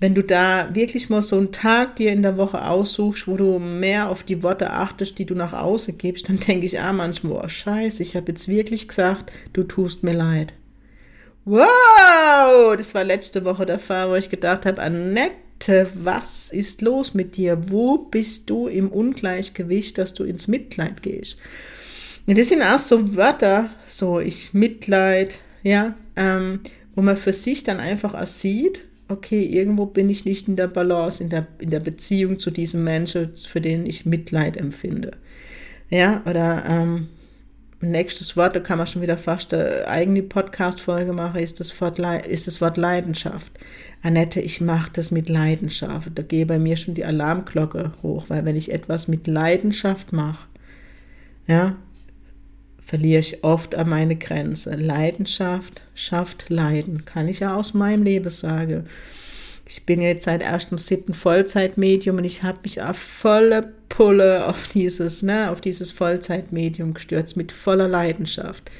wenn 0.00 0.14
du 0.14 0.22
da 0.22 0.74
wirklich 0.74 1.10
mal 1.10 1.22
so 1.22 1.36
einen 1.36 1.50
Tag 1.50 1.96
dir 1.96 2.12
in 2.12 2.22
der 2.22 2.36
Woche 2.36 2.64
aussuchst, 2.64 3.26
wo 3.26 3.36
du 3.36 3.58
mehr 3.58 4.08
auf 4.08 4.22
die 4.22 4.42
Worte 4.42 4.70
achtest, 4.70 5.18
die 5.18 5.24
du 5.24 5.34
nach 5.34 5.52
außen 5.52 5.98
gibst, 5.98 6.28
dann 6.28 6.38
denke 6.38 6.66
ich 6.66 6.80
ah 6.80 6.92
manchmal, 6.92 7.44
oh 7.44 7.48
scheiße, 7.48 8.02
ich 8.02 8.14
habe 8.14 8.30
jetzt 8.30 8.48
wirklich 8.48 8.86
gesagt, 8.86 9.32
du 9.52 9.64
tust 9.64 10.04
mir 10.04 10.12
leid. 10.12 10.52
Wow, 11.44 12.76
das 12.76 12.94
war 12.94 13.04
letzte 13.04 13.44
Woche 13.44 13.66
der 13.66 13.78
Fall, 13.78 14.10
wo 14.10 14.14
ich 14.14 14.28
gedacht 14.28 14.66
habe, 14.66 14.82
Annette, 14.82 15.88
was 15.94 16.50
ist 16.50 16.82
los 16.82 17.14
mit 17.14 17.36
dir? 17.36 17.70
Wo 17.70 17.98
bist 17.98 18.50
du 18.50 18.68
im 18.68 18.88
Ungleichgewicht, 18.90 19.98
dass 19.98 20.14
du 20.14 20.24
ins 20.24 20.46
Mitleid 20.46 21.02
gehst? 21.02 21.38
Und 22.26 22.36
das 22.36 22.50
sind 22.50 22.62
auch 22.62 22.78
so 22.78 23.16
Wörter, 23.16 23.70
so 23.88 24.20
ich 24.20 24.52
Mitleid, 24.52 25.38
ja, 25.62 25.94
ähm, 26.14 26.60
wo 26.94 27.00
man 27.00 27.16
für 27.16 27.32
sich 27.32 27.64
dann 27.64 27.80
einfach 27.80 28.12
auch 28.12 28.26
sieht, 28.26 28.82
okay, 29.08 29.42
irgendwo 29.42 29.86
bin 29.86 30.10
ich 30.10 30.24
nicht 30.24 30.48
in 30.48 30.56
der 30.56 30.68
Balance, 30.68 31.22
in 31.22 31.30
der, 31.30 31.46
in 31.58 31.70
der 31.70 31.80
Beziehung 31.80 32.38
zu 32.38 32.50
diesem 32.50 32.84
Menschen, 32.84 33.36
für 33.36 33.60
den 33.60 33.86
ich 33.86 34.06
Mitleid 34.06 34.56
empfinde. 34.56 35.12
Ja, 35.90 36.22
oder 36.26 36.64
ähm, 36.68 37.08
nächstes 37.80 38.36
Wort, 38.36 38.54
da 38.54 38.60
kann 38.60 38.78
man 38.78 38.86
schon 38.86 39.02
wieder 39.02 39.16
fast 39.16 39.54
eine 39.54 39.86
eigene 39.88 40.22
Podcast-Folge 40.22 41.12
machen, 41.12 41.40
ist 41.40 41.60
das, 41.60 41.80
Wort, 41.80 41.98
ist 41.98 42.46
das 42.46 42.60
Wort 42.60 42.76
Leidenschaft. 42.76 43.52
Annette, 44.02 44.40
ich 44.40 44.60
mache 44.60 44.90
das 44.92 45.10
mit 45.10 45.28
Leidenschaft. 45.28 46.10
Da 46.14 46.22
gehe 46.22 46.46
bei 46.46 46.58
mir 46.58 46.76
schon 46.76 46.94
die 46.94 47.04
Alarmglocke 47.04 47.92
hoch, 48.02 48.26
weil 48.28 48.44
wenn 48.44 48.56
ich 48.56 48.72
etwas 48.72 49.08
mit 49.08 49.26
Leidenschaft 49.26 50.12
mache, 50.12 50.46
ja, 51.46 51.76
verliere 52.88 53.20
ich 53.20 53.44
oft 53.44 53.74
an 53.74 53.90
meine 53.90 54.16
Grenze. 54.16 54.74
Leidenschaft 54.74 55.82
schafft 55.94 56.46
Leiden, 56.48 57.04
kann 57.04 57.28
ich 57.28 57.40
ja 57.40 57.54
aus 57.54 57.74
meinem 57.74 58.02
Leben 58.02 58.30
sagen. 58.30 58.86
Ich 59.66 59.84
bin 59.84 60.00
jetzt 60.00 60.24
seit 60.24 60.42
1.7. 60.42 61.12
Vollzeitmedium 61.12 62.16
und 62.16 62.24
ich 62.24 62.42
habe 62.42 62.60
mich 62.62 62.80
auf 62.80 62.96
volle 62.96 63.74
Pulle 63.90 64.46
auf 64.46 64.68
dieses, 64.68 65.22
ne, 65.22 65.50
auf 65.50 65.60
dieses 65.60 65.90
Vollzeitmedium 65.90 66.94
gestürzt 66.94 67.36
mit 67.36 67.52
voller 67.52 67.88
Leidenschaft 67.88 68.70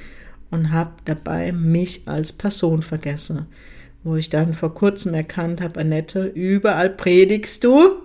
und 0.51 0.73
habe 0.73 0.93
dabei 1.05 1.53
mich 1.53 2.09
als 2.09 2.33
Person 2.33 2.81
vergessen. 2.81 3.45
Wo 4.05 4.17
ich 4.17 4.31
dann 4.31 4.55
vor 4.55 4.73
kurzem 4.73 5.13
erkannt 5.13 5.61
habe, 5.61 5.81
Annette, 5.81 6.25
überall 6.25 6.89
predigst 6.89 7.63
du, 7.63 7.97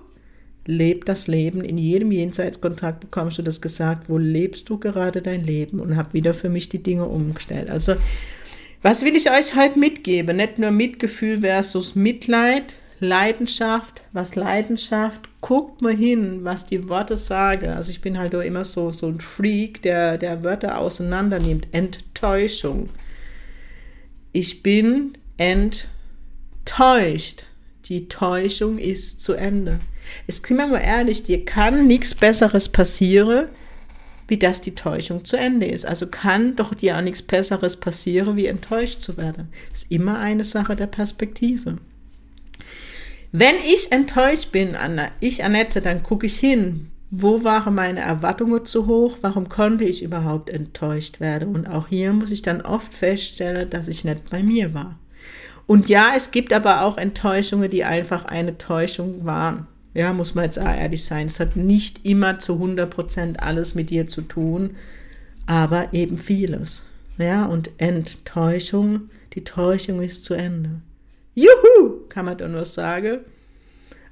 leb 0.65 1.05
das 1.05 1.27
Leben. 1.27 1.61
In 1.61 1.77
jedem 1.77 2.11
Jenseitskontakt 2.11 2.99
bekommst 3.01 3.37
du 3.37 3.41
das 3.41 3.61
gesagt, 3.61 4.09
wo 4.09 4.17
lebst 4.17 4.69
du 4.69 4.77
gerade 4.77 5.21
dein 5.21 5.43
Leben 5.43 5.79
und 5.79 5.95
habe 5.95 6.13
wieder 6.13 6.33
für 6.33 6.49
mich 6.49 6.69
die 6.69 6.81
Dinge 6.81 7.05
umgestellt. 7.05 7.69
Also, 7.69 7.95
was 8.81 9.05
will 9.05 9.15
ich 9.15 9.29
euch 9.31 9.55
halt 9.55 9.77
mitgeben? 9.77 10.37
Nicht 10.37 10.59
nur 10.59 10.71
Mitgefühl 10.71 11.39
versus 11.41 11.95
Mitleid, 11.95 12.75
Leidenschaft, 12.99 14.01
was 14.11 14.35
Leidenschaft, 14.35 15.21
guckt 15.41 15.81
mal 15.81 15.95
hin, 15.95 16.39
was 16.43 16.65
die 16.65 16.87
Worte 16.89 17.17
sagen. 17.17 17.69
Also 17.69 17.91
ich 17.91 18.01
bin 18.01 18.17
halt 18.17 18.33
immer 18.33 18.65
so, 18.65 18.91
so 18.91 19.07
ein 19.07 19.19
Freak, 19.21 19.81
der, 19.81 20.17
der 20.17 20.43
Wörter 20.43 20.79
auseinander 20.79 21.39
nimmt. 21.39 21.67
Enttäuschung. 21.71 22.89
Ich 24.31 24.63
bin 24.63 25.17
enttäuscht. 25.37 25.85
Die 27.85 28.07
Täuschung 28.07 28.77
ist 28.77 29.21
zu 29.21 29.33
Ende. 29.33 29.79
Es 30.27 30.41
sind 30.43 30.57
wir 30.57 30.67
mal 30.67 30.79
ehrlich, 30.79 31.23
dir 31.23 31.45
kann 31.45 31.87
nichts 31.87 32.15
Besseres 32.15 32.69
passieren, 32.69 33.47
wie 34.27 34.37
dass 34.37 34.61
die 34.61 34.75
Täuschung 34.75 35.25
zu 35.25 35.37
Ende 35.37 35.65
ist. 35.65 35.85
Also 35.85 36.07
kann 36.07 36.55
doch 36.55 36.73
dir 36.73 36.97
auch 36.97 37.01
nichts 37.01 37.21
Besseres 37.21 37.77
passieren, 37.77 38.35
wie 38.35 38.47
enttäuscht 38.47 39.01
zu 39.01 39.17
werden. 39.17 39.49
Das 39.69 39.83
ist 39.83 39.91
immer 39.91 40.19
eine 40.19 40.43
Sache 40.43 40.75
der 40.75 40.87
Perspektive. 40.87 41.77
Wenn 43.31 43.55
ich 43.57 43.91
enttäuscht 43.91 44.51
bin, 44.51 44.75
Anna, 44.75 45.09
ich 45.19 45.43
Annette, 45.43 45.81
dann 45.81 46.03
gucke 46.03 46.27
ich 46.27 46.39
hin, 46.39 46.91
wo 47.09 47.43
waren 47.43 47.75
meine 47.75 47.99
Erwartungen 47.99 48.65
zu 48.65 48.87
hoch? 48.87 49.17
Warum 49.21 49.49
konnte 49.49 49.83
ich 49.83 50.01
überhaupt 50.01 50.49
enttäuscht 50.49 51.19
werden? 51.19 51.53
Und 51.53 51.67
auch 51.67 51.87
hier 51.87 52.11
muss 52.13 52.31
ich 52.31 52.41
dann 52.41 52.61
oft 52.61 52.93
feststellen, 52.93 53.69
dass 53.69 53.87
ich 53.87 54.03
nicht 54.03 54.29
bei 54.31 54.41
mir 54.41 54.73
war. 54.73 54.97
Und 55.67 55.89
ja, 55.89 56.13
es 56.17 56.31
gibt 56.31 56.51
aber 56.53 56.81
auch 56.81 56.97
Enttäuschungen, 56.97 57.69
die 57.69 57.83
einfach 57.83 58.25
eine 58.25 58.57
Täuschung 58.57 59.25
waren. 59.25 59.67
Ja, 59.93 60.11
muss 60.13 60.33
man 60.33 60.45
jetzt 60.45 60.59
auch 60.59 60.65
ehrlich 60.65 61.05
sein. 61.05 61.27
Es 61.27 61.39
hat 61.39 61.55
nicht 61.55 62.05
immer 62.05 62.39
zu 62.39 62.53
100% 62.53 63.37
alles 63.37 63.75
mit 63.75 63.89
dir 63.89 64.07
zu 64.07 64.21
tun, 64.21 64.75
aber 65.45 65.93
eben 65.93 66.17
vieles. 66.17 66.85
Ja, 67.17 67.45
und 67.45 67.69
Enttäuschung, 67.77 69.09
die 69.33 69.43
Täuschung 69.43 70.01
ist 70.01 70.25
zu 70.25 70.33
Ende. 70.33 70.81
Juhu, 71.35 72.07
kann 72.09 72.25
man 72.25 72.37
da 72.37 72.47
nur 72.47 72.65
sagen. 72.65 73.19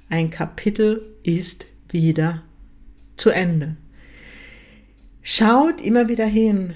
Ein 0.08 0.30
Kapitel 0.30 1.02
ist 1.22 1.66
wieder 1.88 2.42
zu 3.16 3.30
Ende. 3.30 3.76
Schaut 5.22 5.80
immer 5.80 6.08
wieder 6.08 6.26
hin. 6.26 6.74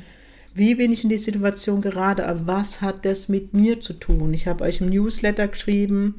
Wie 0.55 0.75
bin 0.75 0.93
ich 0.93 1.05
in 1.05 1.11
die 1.11 1.19
Situation 1.19 1.83
gerade? 1.83 2.41
Was 2.47 2.81
hat 2.81 3.05
das 3.05 3.29
mit 3.29 3.53
mir 3.53 3.81
zu 3.81 3.93
tun? 3.93 4.33
Ich 4.33 4.47
habe 4.47 4.65
euch 4.65 4.81
im 4.81 4.89
Newsletter 4.89 5.49
geschrieben, 5.49 6.15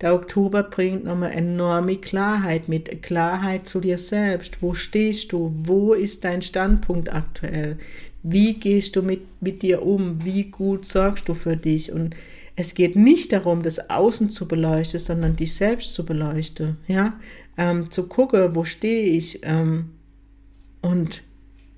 der 0.00 0.14
Oktober 0.14 0.62
bringt 0.62 1.04
nochmal 1.04 1.32
enorme 1.32 1.96
Klarheit 1.96 2.68
mit, 2.68 3.02
Klarheit 3.02 3.66
zu 3.66 3.80
dir 3.80 3.98
selbst. 3.98 4.62
Wo 4.62 4.72
stehst 4.72 5.32
du? 5.32 5.54
Wo 5.62 5.92
ist 5.92 6.24
dein 6.24 6.40
Standpunkt 6.40 7.12
aktuell? 7.12 7.78
Wie 8.22 8.54
gehst 8.54 8.96
du 8.96 9.02
mit, 9.02 9.22
mit 9.42 9.62
dir 9.62 9.82
um? 9.82 10.24
Wie 10.24 10.44
gut 10.44 10.86
sorgst 10.86 11.28
du 11.28 11.34
für 11.34 11.56
dich? 11.56 11.92
Und 11.92 12.14
es 12.56 12.74
geht 12.74 12.96
nicht 12.96 13.32
darum, 13.32 13.62
das 13.62 13.90
Außen 13.90 14.30
zu 14.30 14.48
beleuchten, 14.48 15.00
sondern 15.00 15.36
dich 15.36 15.54
selbst 15.54 15.94
zu 15.94 16.06
beleuchten. 16.06 16.78
Ja, 16.88 17.18
ähm, 17.58 17.90
zu 17.90 18.06
gucken, 18.06 18.54
wo 18.54 18.64
stehe 18.64 19.04
ich? 19.04 19.40
Ähm, 19.42 19.90
und 20.80 21.22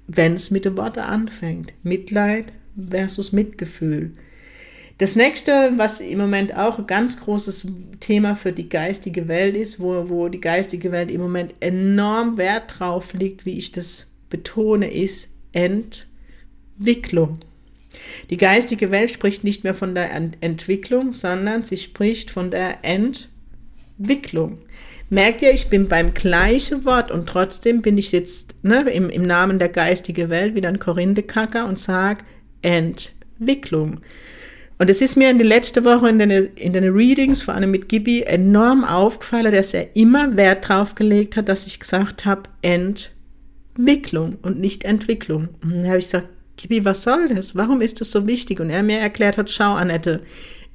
wenn 0.06 0.34
es 0.34 0.50
mit 0.50 0.64
den 0.64 0.76
Worten 0.76 1.00
anfängt, 1.00 1.72
Mitleid 1.82 2.52
versus 2.88 3.32
Mitgefühl 3.32 4.12
Das 5.02 5.16
nächste, 5.16 5.72
was 5.78 6.00
im 6.00 6.18
Moment 6.18 6.56
auch 6.56 6.78
ein 6.78 6.86
ganz 6.86 7.18
großes 7.18 7.66
Thema 7.98 8.36
für 8.36 8.52
die 8.52 8.68
geistige 8.68 9.26
Welt 9.26 9.56
ist, 9.56 9.80
wo, 9.80 10.08
wo 10.08 10.28
die 10.28 10.40
geistige 10.40 10.92
Welt 10.92 11.10
im 11.10 11.20
Moment 11.20 11.56
enorm 11.58 12.36
Wert 12.36 12.78
drauf 12.78 13.12
liegt, 13.12 13.44
wie 13.44 13.58
ich 13.58 13.72
das 13.72 14.12
betone, 14.30 14.94
ist 14.94 15.34
Entwicklung. 15.50 17.40
Die 18.30 18.36
geistige 18.36 18.92
Welt 18.92 19.10
spricht 19.10 19.42
nicht 19.42 19.64
mehr 19.64 19.74
von 19.74 19.96
der 19.96 20.14
Entwicklung, 20.40 21.12
sondern 21.12 21.64
sie 21.64 21.78
spricht 21.78 22.30
von 22.30 22.52
der 22.52 22.84
Entwicklung. 22.84 24.58
Merkt 25.10 25.42
ihr, 25.42 25.52
ich 25.52 25.66
bin 25.66 25.88
beim 25.88 26.14
gleichen 26.14 26.84
Wort 26.84 27.10
und 27.10 27.28
trotzdem 27.28 27.82
bin 27.82 27.98
ich 27.98 28.12
jetzt 28.12 28.54
ne, 28.62 28.88
im, 28.88 29.10
im 29.10 29.22
Namen 29.22 29.58
der 29.58 29.68
geistigen 29.68 30.30
Welt 30.30 30.54
wieder 30.54 30.68
ein 30.68 30.78
Korinthekacker 30.78 31.66
und 31.66 31.80
sage 31.80 32.22
Entwicklung. 32.62 34.00
Und 34.82 34.90
es 34.90 35.00
ist 35.00 35.16
mir 35.16 35.30
in 35.30 35.38
den 35.38 35.46
letzten 35.46 35.84
Wochen 35.84 36.06
in 36.06 36.18
den, 36.18 36.56
in 36.56 36.72
den 36.72 36.92
Readings, 36.92 37.40
vor 37.40 37.54
allem 37.54 37.70
mit 37.70 37.88
Gibi, 37.88 38.22
enorm 38.22 38.82
aufgefallen, 38.82 39.52
dass 39.52 39.74
er 39.74 39.94
immer 39.94 40.34
Wert 40.36 40.68
drauf 40.68 40.96
gelegt 40.96 41.36
hat, 41.36 41.48
dass 41.48 41.68
ich 41.68 41.78
gesagt 41.78 42.24
habe, 42.24 42.50
Entwicklung 42.62 44.38
und 44.42 44.58
nicht 44.58 44.82
Entwicklung. 44.82 45.50
Und 45.62 45.70
dann 45.70 45.86
habe 45.86 45.98
ich 45.98 46.06
gesagt, 46.06 46.26
Gibi, 46.56 46.84
was 46.84 47.04
soll 47.04 47.28
das? 47.28 47.54
Warum 47.54 47.80
ist 47.80 48.00
das 48.00 48.10
so 48.10 48.26
wichtig? 48.26 48.58
Und 48.58 48.70
er 48.70 48.82
mir 48.82 48.98
erklärt 48.98 49.36
hat, 49.36 49.52
schau, 49.52 49.72
Annette, 49.74 50.20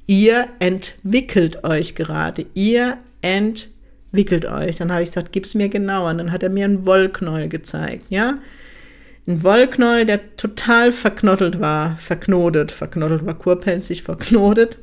ihr 0.06 0.48
entwickelt 0.58 1.62
euch 1.64 1.94
gerade. 1.94 2.46
Ihr 2.54 2.96
entwickelt 3.20 4.46
euch. 4.46 4.76
Dann 4.76 4.90
habe 4.90 5.02
ich 5.02 5.10
gesagt, 5.10 5.32
gib's 5.32 5.54
mir 5.54 5.68
genauer. 5.68 6.12
Und 6.12 6.16
dann 6.16 6.32
hat 6.32 6.42
er 6.42 6.48
mir 6.48 6.64
einen 6.64 6.86
Wollknäuel 6.86 7.50
gezeigt, 7.50 8.06
ja 8.08 8.38
ein 9.28 9.42
Wollknäuel, 9.42 10.06
der 10.06 10.36
total 10.36 10.90
verknottelt 10.90 11.60
war, 11.60 11.96
verknotet, 11.96 12.72
verknottelt 12.72 13.26
war 13.26 13.34
kurpelzig, 13.34 14.02
verknotet, 14.02 14.78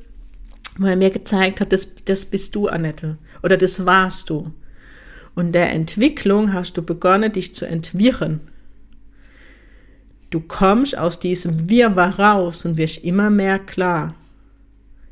weil 0.77 0.91
er 0.91 0.97
mir 0.97 1.09
gezeigt 1.09 1.59
hat, 1.59 1.73
das, 1.73 1.95
das 2.05 2.25
bist 2.25 2.53
du, 2.53 2.67
Annette, 2.67 3.17
oder 3.41 3.57
das 3.57 3.87
warst 3.87 4.29
du. 4.29 4.51
Und 5.33 5.53
der 5.53 5.71
Entwicklung 5.73 6.53
hast 6.53 6.77
du 6.77 6.83
begonnen, 6.83 7.33
dich 7.33 7.55
zu 7.55 7.65
entwirren. 7.65 8.39
Du 10.29 10.39
kommst 10.39 10.97
aus 10.97 11.19
diesem 11.19 11.67
Wirrwarr 11.69 12.19
raus 12.19 12.65
und 12.65 12.77
wirst 12.77 13.03
immer 13.03 13.29
mehr 13.31 13.57
klar. 13.57 14.15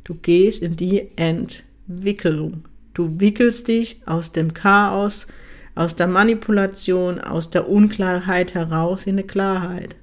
Du 0.03 0.13
gehst 0.15 0.61
in 0.61 0.75
die 0.75 1.09
Entwicklung. 1.15 2.65
Du 2.93 3.19
wickelst 3.19 3.67
dich 3.67 4.01
aus 4.05 4.31
dem 4.31 4.53
Chaos, 4.53 5.27
aus 5.75 5.95
der 5.95 6.07
Manipulation, 6.07 7.19
aus 7.19 7.49
der 7.49 7.69
Unklarheit 7.69 8.53
heraus 8.53 9.05
in 9.07 9.15
eine 9.15 9.23
Klarheit. 9.23 9.95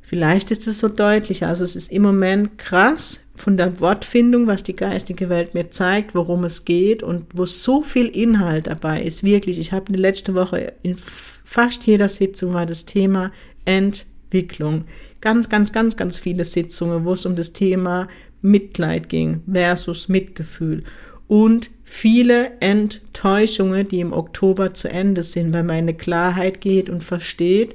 Vielleicht 0.00 0.50
ist 0.50 0.66
es 0.66 0.78
so 0.78 0.88
deutlich, 0.88 1.46
also 1.46 1.64
es 1.64 1.74
ist 1.74 1.90
im 1.90 2.02
Moment 2.02 2.58
krass 2.58 3.20
von 3.34 3.56
der 3.56 3.80
Wortfindung, 3.80 4.46
was 4.46 4.62
die 4.62 4.76
geistige 4.76 5.30
Welt 5.30 5.54
mir 5.54 5.70
zeigt, 5.70 6.14
worum 6.14 6.44
es 6.44 6.66
geht 6.66 7.02
und 7.02 7.24
wo 7.32 7.46
so 7.46 7.82
viel 7.82 8.08
Inhalt 8.08 8.66
dabei 8.66 9.02
ist. 9.02 9.24
Wirklich, 9.24 9.58
ich 9.58 9.72
habe 9.72 9.86
in 9.86 9.94
der 9.94 10.02
letzten 10.02 10.34
Woche 10.34 10.74
in 10.82 10.96
fast 11.44 11.86
jeder 11.86 12.10
Sitzung 12.10 12.52
war 12.52 12.66
das 12.66 12.84
Thema 12.84 13.32
Entwicklung. 13.64 14.84
Ganz, 15.22 15.48
ganz, 15.48 15.72
ganz, 15.72 15.96
ganz 15.96 16.18
viele 16.18 16.44
Sitzungen, 16.44 17.06
wo 17.06 17.14
es 17.14 17.24
um 17.24 17.34
das 17.34 17.54
Thema 17.54 18.06
Mitleid 18.42 19.08
ging 19.08 19.42
versus 19.50 20.08
Mitgefühl 20.08 20.84
und 21.28 21.70
viele 21.84 22.52
Enttäuschungen, 22.60 23.86
die 23.88 24.00
im 24.00 24.12
Oktober 24.12 24.74
zu 24.74 24.88
Ende 24.88 25.22
sind, 25.22 25.52
weil 25.52 25.64
meine 25.64 25.94
Klarheit 25.94 26.60
geht 26.60 26.88
und 26.88 27.02
versteht. 27.02 27.74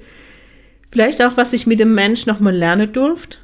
Vielleicht 0.92 1.24
auch, 1.24 1.38
was 1.38 1.54
ich 1.54 1.68
mit 1.68 1.80
dem 1.80 1.94
Mensch 1.94 2.25
nochmal 2.25 2.56
lernen 2.56 2.92
durfte, 2.92 3.38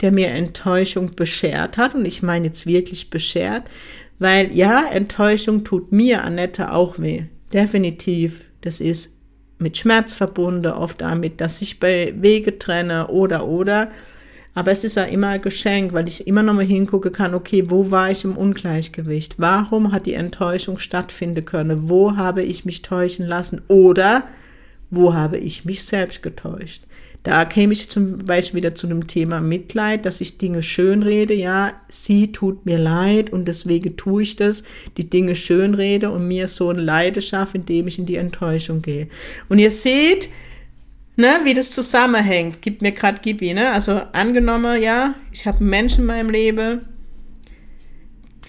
der 0.00 0.12
mir 0.12 0.28
Enttäuschung 0.28 1.14
beschert 1.14 1.78
hat. 1.78 1.94
Und 1.94 2.04
ich 2.04 2.22
meine 2.22 2.46
jetzt 2.46 2.66
wirklich 2.66 3.08
beschert, 3.08 3.70
weil 4.18 4.56
ja, 4.56 4.84
Enttäuschung 4.90 5.64
tut 5.64 5.92
mir, 5.92 6.22
Annette, 6.22 6.72
auch 6.72 6.98
weh. 6.98 7.24
Definitiv. 7.52 8.40
Das 8.60 8.80
ist 8.80 9.18
mit 9.58 9.78
Schmerz 9.78 10.12
verbunden, 10.12 10.66
oft 10.66 11.00
damit, 11.00 11.40
dass 11.40 11.62
ich 11.62 11.80
bei 11.80 12.12
Wege 12.16 12.58
trenne 12.58 13.08
oder 13.08 13.46
oder. 13.46 13.90
Aber 14.54 14.70
es 14.70 14.84
ist 14.84 14.96
ja 14.96 15.04
immer 15.04 15.28
ein 15.28 15.42
Geschenk, 15.42 15.92
weil 15.92 16.08
ich 16.08 16.26
immer 16.26 16.42
noch 16.42 16.52
mal 16.52 16.64
hingucken 16.64 17.12
kann, 17.12 17.34
okay, 17.34 17.64
wo 17.68 17.90
war 17.90 18.10
ich 18.10 18.24
im 18.24 18.36
Ungleichgewicht? 18.36 19.36
Warum 19.38 19.92
hat 19.92 20.06
die 20.06 20.14
Enttäuschung 20.14 20.78
stattfinden 20.78 21.44
können? 21.44 21.88
Wo 21.88 22.16
habe 22.16 22.42
ich 22.42 22.64
mich 22.64 22.82
täuschen 22.82 23.26
lassen? 23.26 23.62
Oder 23.68 24.24
wo 24.90 25.14
habe 25.14 25.38
ich 25.38 25.64
mich 25.64 25.84
selbst 25.84 26.22
getäuscht? 26.22 26.82
Da 27.22 27.44
käme 27.44 27.72
ich 27.72 27.88
zum 27.88 28.18
Beispiel 28.18 28.58
wieder 28.58 28.74
zu 28.74 28.88
dem 28.88 29.06
Thema 29.06 29.40
Mitleid, 29.40 30.04
dass 30.04 30.20
ich 30.20 30.38
Dinge 30.38 30.62
schönrede. 30.62 31.34
Ja, 31.34 31.72
sie 31.88 32.32
tut 32.32 32.66
mir 32.66 32.78
leid 32.78 33.32
und 33.32 33.46
deswegen 33.46 33.96
tue 33.96 34.24
ich 34.24 34.36
das, 34.36 34.64
die 34.96 35.08
Dinge 35.08 35.36
schönrede 35.36 36.10
und 36.10 36.26
mir 36.26 36.48
so 36.48 36.70
ein 36.70 36.78
Leidenschaft, 36.78 37.54
indem 37.54 37.86
ich 37.86 37.98
in 37.98 38.06
die 38.06 38.16
Enttäuschung 38.16 38.82
gehe. 38.82 39.08
Und 39.48 39.60
ihr 39.60 39.70
seht, 39.70 40.28
ne, 41.16 41.40
wie 41.44 41.54
das 41.54 41.70
zusammenhängt, 41.70 42.62
gibt 42.62 42.82
mir 42.82 42.92
gerade 42.92 43.20
Gibi, 43.20 43.54
ne? 43.54 43.72
Also 43.72 44.00
angenommen, 44.12 44.80
ja, 44.80 45.14
ich 45.32 45.46
habe 45.46 45.58
einen 45.60 45.70
Menschen 45.70 46.00
in 46.00 46.06
meinem 46.06 46.30
Leben, 46.30 46.86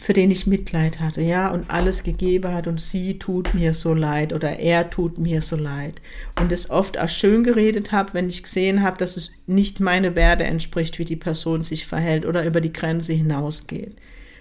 für 0.04 0.14
den 0.14 0.32
ich 0.32 0.48
Mitleid 0.48 1.00
hatte, 1.00 1.22
ja, 1.22 1.50
und 1.50 1.70
alles 1.70 2.04
gegeben 2.04 2.54
hat 2.54 2.68
und 2.68 2.82
sie 2.82 3.20
tut 3.20 3.54
mir 3.54 3.74
so 3.74 3.94
leid 3.94 4.34
oder 4.34 4.60
er 4.60 4.90
tut 4.90 5.18
mir 5.18 5.42
so 5.42 5.56
leid. 5.56 6.02
Und 6.42 6.52
es 6.52 6.70
oft 6.70 7.00
auch 7.00 7.08
schön 7.08 7.46
geredet 7.46 7.94
habe, 7.94 8.14
wenn 8.14 8.28
ich 8.28 8.44
gesehen 8.44 8.82
habe, 8.82 8.98
dass 8.98 9.16
es 9.16 9.32
nicht 9.48 9.80
meine 9.80 10.18
Werte 10.18 10.44
entspricht, 10.44 11.00
wie 11.00 11.06
die 11.06 11.16
Person 11.16 11.64
sich 11.64 11.86
verhält 11.86 12.26
oder 12.26 12.44
über 12.44 12.60
die 12.60 12.74
Grenze 12.74 13.14
hinausgeht. 13.14 13.96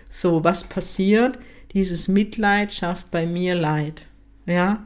So, 0.08 0.42
was 0.42 0.64
passiert? 0.64 1.38
Dieses 1.74 2.08
Mitleid 2.08 2.74
schafft 2.74 3.12
bei 3.12 3.24
mir 3.24 3.54
Leid, 3.54 4.02
ja. 4.46 4.84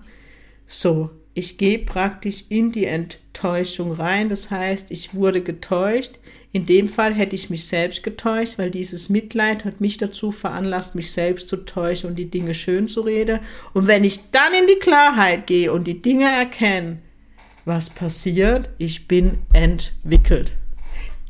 So, 0.67 1.11
ich 1.37 1.59
gehe 1.59 1.79
praktisch 1.79 2.45
in 2.49 2.73
die 2.73 2.87
Enttäuschung 2.87 3.93
rein. 3.93 4.31
Das 4.31 4.51
heißt, 4.51 4.91
ich 4.91 5.15
wurde 5.15 5.43
getäuscht. 5.43 6.13
In 6.51 6.65
dem 6.65 6.89
Fall 6.89 7.13
hätte 7.13 7.37
ich 7.37 7.51
mich 7.51 7.69
selbst 7.69 8.03
getäuscht, 8.03 8.57
weil 8.57 8.71
dieses 8.71 9.11
Mitleid 9.11 9.67
hat 9.67 9.79
mich 9.79 9.99
dazu 9.99 10.33
veranlasst, 10.33 10.95
mich 10.95 11.13
selbst 11.13 11.51
zu 11.51 11.59
täuschen 11.59 12.09
und 12.09 12.17
die 12.17 12.31
Dinge 12.31 12.55
schön 12.55 12.89
zu 12.89 13.03
reden. 13.03 13.41
Und 13.75 13.87
wenn 13.87 14.03
ich 14.03 14.31
dann 14.31 14.55
in 14.59 14.67
die 14.67 14.79
Klarheit 14.79 15.47
gehe 15.47 15.71
und 15.71 15.85
die 15.85 16.01
Dinge 16.01 16.25
erkenne, 16.25 17.01
was 17.67 17.91
passiert? 17.91 18.71
Ich 18.79 19.07
bin 19.07 19.41
entwickelt. 19.53 20.57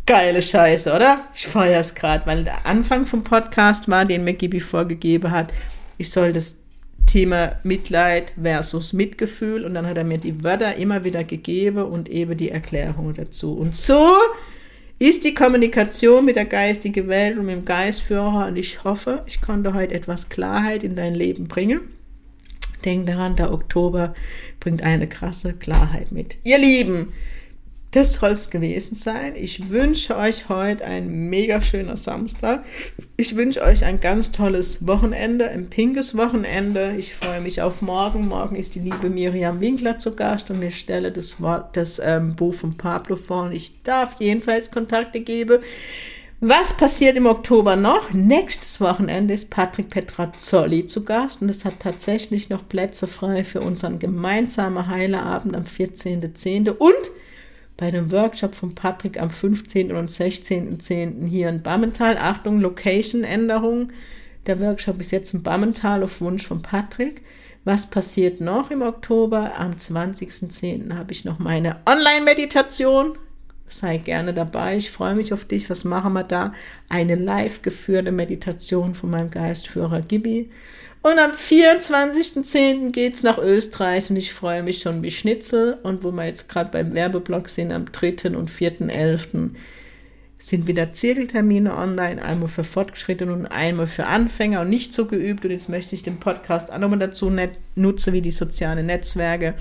Geile 0.06 0.40
Scheiße, 0.40 0.94
oder? 0.94 1.26
Ich 1.34 1.48
feiere 1.48 1.80
es 1.80 1.96
gerade, 1.96 2.26
weil 2.26 2.44
der 2.44 2.64
Anfang 2.64 3.06
vom 3.06 3.24
Podcast 3.24 3.88
war, 3.88 4.04
den 4.04 4.24
Gibi 4.38 4.60
vorgegeben 4.60 5.32
hat. 5.32 5.52
Ich 5.98 6.10
soll 6.10 6.32
das 6.32 6.58
Thema 7.06 7.56
Mitleid 7.62 8.32
versus 8.40 8.92
Mitgefühl 8.92 9.64
und 9.64 9.74
dann 9.74 9.86
hat 9.86 9.96
er 9.96 10.04
mir 10.04 10.18
die 10.18 10.42
Wörter 10.44 10.76
immer 10.76 11.04
wieder 11.04 11.24
gegeben 11.24 11.84
und 11.84 12.08
eben 12.08 12.36
die 12.36 12.50
Erklärung 12.50 13.14
dazu. 13.14 13.56
Und 13.56 13.76
so 13.76 14.12
ist 14.98 15.24
die 15.24 15.34
Kommunikation 15.34 16.24
mit 16.24 16.36
der 16.36 16.46
geistigen 16.46 17.08
Welt 17.08 17.38
und 17.38 17.46
mit 17.46 17.56
dem 17.56 17.64
Geistführer 17.64 18.46
und 18.48 18.56
ich 18.56 18.82
hoffe, 18.84 19.22
ich 19.26 19.40
konnte 19.40 19.74
heute 19.74 19.94
etwas 19.94 20.28
Klarheit 20.28 20.82
in 20.82 20.96
dein 20.96 21.14
Leben 21.14 21.48
bringen. 21.48 21.80
Denk 22.84 23.06
daran, 23.06 23.36
der 23.36 23.52
Oktober 23.52 24.14
bringt 24.60 24.82
eine 24.82 25.08
krasse 25.08 25.54
Klarheit 25.54 26.12
mit. 26.12 26.36
Ihr 26.44 26.58
Lieben, 26.58 27.12
das 27.96 28.12
soll 28.12 28.32
es 28.32 28.50
gewesen 28.50 28.94
sein. 28.94 29.32
Ich 29.36 29.70
wünsche 29.70 30.18
euch 30.18 30.50
heute 30.50 30.84
ein 30.84 31.08
mega 31.30 31.62
schöner 31.62 31.96
Samstag. 31.96 32.62
Ich 33.16 33.36
wünsche 33.36 33.62
euch 33.62 33.86
ein 33.86 34.00
ganz 34.00 34.32
tolles 34.32 34.86
Wochenende, 34.86 35.48
ein 35.48 35.70
pinkes 35.70 36.14
Wochenende. 36.14 36.94
Ich 36.98 37.14
freue 37.14 37.40
mich 37.40 37.62
auf 37.62 37.80
morgen. 37.80 38.28
Morgen 38.28 38.54
ist 38.54 38.74
die 38.74 38.80
liebe 38.80 39.08
Miriam 39.08 39.62
Winkler 39.62 39.98
zu 39.98 40.14
Gast 40.14 40.50
und 40.50 40.58
mir 40.58 40.72
stelle 40.72 41.10
das, 41.10 41.40
Wort, 41.40 41.74
das 41.74 41.98
ähm, 41.98 42.36
Buch 42.36 42.52
von 42.52 42.76
Pablo 42.76 43.16
vor 43.16 43.44
und 43.44 43.52
ich 43.52 43.82
darf 43.82 44.20
Jenseitskontakte 44.20 45.20
geben. 45.20 45.60
Was 46.40 46.76
passiert 46.76 47.16
im 47.16 47.24
Oktober 47.24 47.76
noch? 47.76 48.12
Nächstes 48.12 48.78
Wochenende 48.78 49.32
ist 49.32 49.48
Patrick 49.48 49.88
Petrazzoli 49.88 50.84
zu 50.84 51.02
Gast 51.02 51.40
und 51.40 51.48
es 51.48 51.64
hat 51.64 51.80
tatsächlich 51.80 52.50
noch 52.50 52.68
Plätze 52.68 53.06
frei 53.06 53.42
für 53.42 53.60
unseren 53.60 53.98
gemeinsamen 53.98 54.86
Heileabend 54.86 55.56
am 55.56 55.62
14.10. 55.62 56.72
und 56.72 56.92
bei 57.76 57.90
dem 57.90 58.10
Workshop 58.10 58.54
von 58.54 58.74
Patrick 58.74 59.20
am 59.20 59.30
15. 59.30 59.92
und 59.92 60.10
16.10. 60.10 61.26
hier 61.26 61.48
in 61.48 61.62
Bammental. 61.62 62.16
Achtung, 62.16 62.60
Location-Änderung. 62.60 63.90
Der 64.46 64.60
Workshop 64.60 65.00
ist 65.00 65.10
jetzt 65.10 65.34
in 65.34 65.42
Bammental 65.42 66.02
auf 66.02 66.20
Wunsch 66.20 66.46
von 66.46 66.62
Patrick. 66.62 67.22
Was 67.64 67.90
passiert 67.90 68.40
noch 68.40 68.70
im 68.70 68.80
Oktober? 68.82 69.58
Am 69.58 69.72
20.10. 69.72 70.94
habe 70.94 71.12
ich 71.12 71.24
noch 71.24 71.38
meine 71.38 71.76
Online-Meditation. 71.84 73.18
Sei 73.68 73.98
gerne 73.98 74.32
dabei. 74.32 74.76
Ich 74.76 74.90
freue 74.90 75.16
mich 75.16 75.32
auf 75.32 75.44
dich. 75.44 75.68
Was 75.68 75.84
machen 75.84 76.12
wir 76.12 76.22
da? 76.22 76.54
Eine 76.88 77.16
live 77.16 77.62
geführte 77.62 78.12
Meditation 78.12 78.94
von 78.94 79.10
meinem 79.10 79.30
Geistführer 79.30 80.00
Gibi. 80.00 80.50
Und 81.06 81.20
am 81.20 81.30
24.10. 81.30 82.90
geht 82.90 83.14
es 83.14 83.22
nach 83.22 83.38
Österreich 83.38 84.10
und 84.10 84.16
ich 84.16 84.32
freue 84.32 84.64
mich 84.64 84.80
schon 84.80 85.04
wie 85.04 85.12
Schnitzel. 85.12 85.78
Und 85.84 86.02
wo 86.02 86.10
wir 86.10 86.26
jetzt 86.26 86.48
gerade 86.48 86.70
beim 86.72 86.94
Werbeblock 86.94 87.48
sind, 87.48 87.70
am 87.70 87.84
3. 87.92 88.36
und 88.36 88.50
4.11. 88.50 89.50
sind 90.36 90.66
wieder 90.66 90.90
Zirkeltermine 90.90 91.76
online, 91.76 92.20
einmal 92.20 92.48
für 92.48 92.64
Fortgeschrittene 92.64 93.32
und 93.32 93.46
einmal 93.46 93.86
für 93.86 94.08
Anfänger 94.08 94.62
und 94.62 94.68
nicht 94.68 94.92
so 94.92 95.06
geübt. 95.06 95.44
Und 95.44 95.52
jetzt 95.52 95.68
möchte 95.68 95.94
ich 95.94 96.02
den 96.02 96.18
Podcast 96.18 96.72
auch 96.72 96.78
nochmal 96.78 96.98
dazu 96.98 97.32
nutzen, 97.76 98.12
wie 98.12 98.20
die 98.20 98.32
sozialen 98.32 98.86
Netzwerke. 98.86 99.54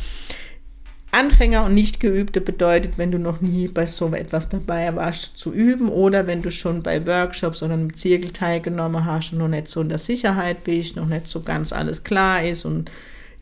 Anfänger 1.16 1.64
und 1.64 1.74
nicht 1.74 2.00
geübte 2.00 2.42
bedeutet, 2.42 2.98
wenn 2.98 3.12
du 3.12 3.18
noch 3.18 3.40
nie 3.40 3.68
bei 3.70 3.86
so 3.86 4.14
etwas 4.14 4.50
dabei 4.50 4.96
warst, 4.96 5.38
zu 5.38 5.54
üben 5.54 5.88
oder 5.88 6.28
wenn 6.28 6.42
du 6.42 6.52
schon 6.52 6.84
bei 6.84 7.06
Workshops 7.08 7.64
oder 7.64 7.74
einem 7.74 7.96
Zirkel 7.96 8.32
teilgenommen 8.32 9.06
hast 9.06 9.32
und 9.32 9.40
noch 9.40 9.48
nicht 9.48 9.70
so 9.70 9.82
in 9.82 9.90
der 9.90 9.98
Sicherheit 9.98 10.64
bist, 10.66 10.96
noch 10.96 11.06
nicht 11.06 11.30
so 11.30 11.42
ganz 11.42 11.72
alles 11.72 12.04
klar 12.04 12.44
ist 12.44 12.66
und 12.66 12.92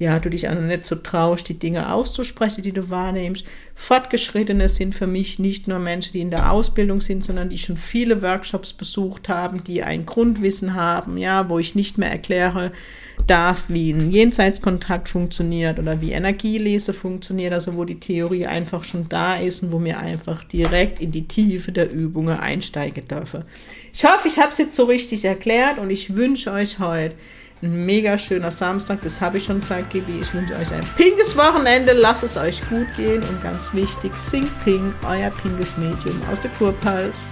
ja, 0.04 0.20
du 0.20 0.30
dich 0.30 0.50
auch 0.50 0.54
noch 0.54 0.62
nicht 0.62 0.86
so 0.86 0.96
traust, 0.96 1.48
die 1.48 1.58
Dinge 1.58 1.92
auszusprechen, 1.94 2.62
die 2.62 2.74
du 2.74 2.90
wahrnimmst. 2.90 3.46
Fortgeschrittene 3.74 4.68
sind 4.68 4.94
für 4.94 5.08
mich 5.08 5.40
nicht 5.40 5.68
nur 5.68 5.80
Menschen, 5.80 6.12
die 6.14 6.22
in 6.22 6.30
der 6.30 6.52
Ausbildung 6.52 7.00
sind, 7.00 7.24
sondern 7.24 7.50
die 7.50 7.58
schon 7.58 7.78
viele 7.78 8.22
Workshops 8.22 8.74
besucht 8.74 9.30
haben, 9.30 9.64
die 9.64 9.82
ein 9.82 10.06
Grundwissen 10.06 10.74
haben, 10.74 11.18
ja, 11.18 11.50
wo 11.50 11.58
ich 11.58 11.74
nicht 11.74 11.98
mehr 11.98 12.12
erkläre 12.12 12.72
darf, 13.28 13.66
wie 13.70 13.92
ein 13.92 14.12
Jenseitskontakt 14.12 15.08
funktioniert 15.08 15.80
oder 15.80 16.02
wie 16.02 16.12
Energielese 16.12 16.94
funktioniert, 16.94 17.54
also 17.54 17.76
wo 17.78 17.86
die 17.86 18.00
Theorie 18.00 18.46
einfach 18.46 18.84
schon 18.84 19.08
da 19.08 19.38
ist 19.38 19.64
und 19.64 19.72
wo 19.72 19.80
mir 19.80 20.00
einfach 20.00 20.44
direkt 20.44 21.00
in 21.00 21.12
die 21.12 21.28
Tiefe 21.28 21.72
der 21.72 21.92
Übungen 21.92 22.38
einsteigen 22.38 23.08
dürfe. 23.08 23.46
Ich 23.94 24.04
hoffe, 24.04 24.28
ich 24.28 24.38
habe 24.40 24.52
es 24.52 24.58
jetzt 24.58 24.76
so 24.76 24.84
richtig 24.84 25.24
erklärt 25.24 25.78
und 25.78 25.90
ich 25.90 26.16
wünsche 26.16 26.52
euch 26.52 26.80
heute 26.80 27.16
ein 27.64 27.86
mega 27.86 28.18
schöner 28.18 28.52
Samstag, 28.52 29.00
das 29.04 29.22
habe 29.22 29.38
ich 29.38 29.46
schon 29.46 29.62
seit 29.62 29.90
Gibi. 29.90 30.20
Ich 30.20 30.34
wünsche 30.34 30.56
euch 30.56 30.72
ein 30.74 30.86
pinkes 30.98 31.36
Wochenende, 31.38 31.94
lasst 31.94 32.24
es 32.24 32.36
euch 32.36 32.62
gut 32.70 32.88
gehen 32.98 33.24
und 33.24 33.42
ganz 33.42 33.74
wichtig, 33.74 34.16
sing 34.18 34.48
pink, 34.66 34.94
euer 35.08 35.30
pinkes 35.30 35.78
Medium 35.78 36.22
aus 36.30 36.42
der 36.42 36.52
Kurpals. 36.52 37.28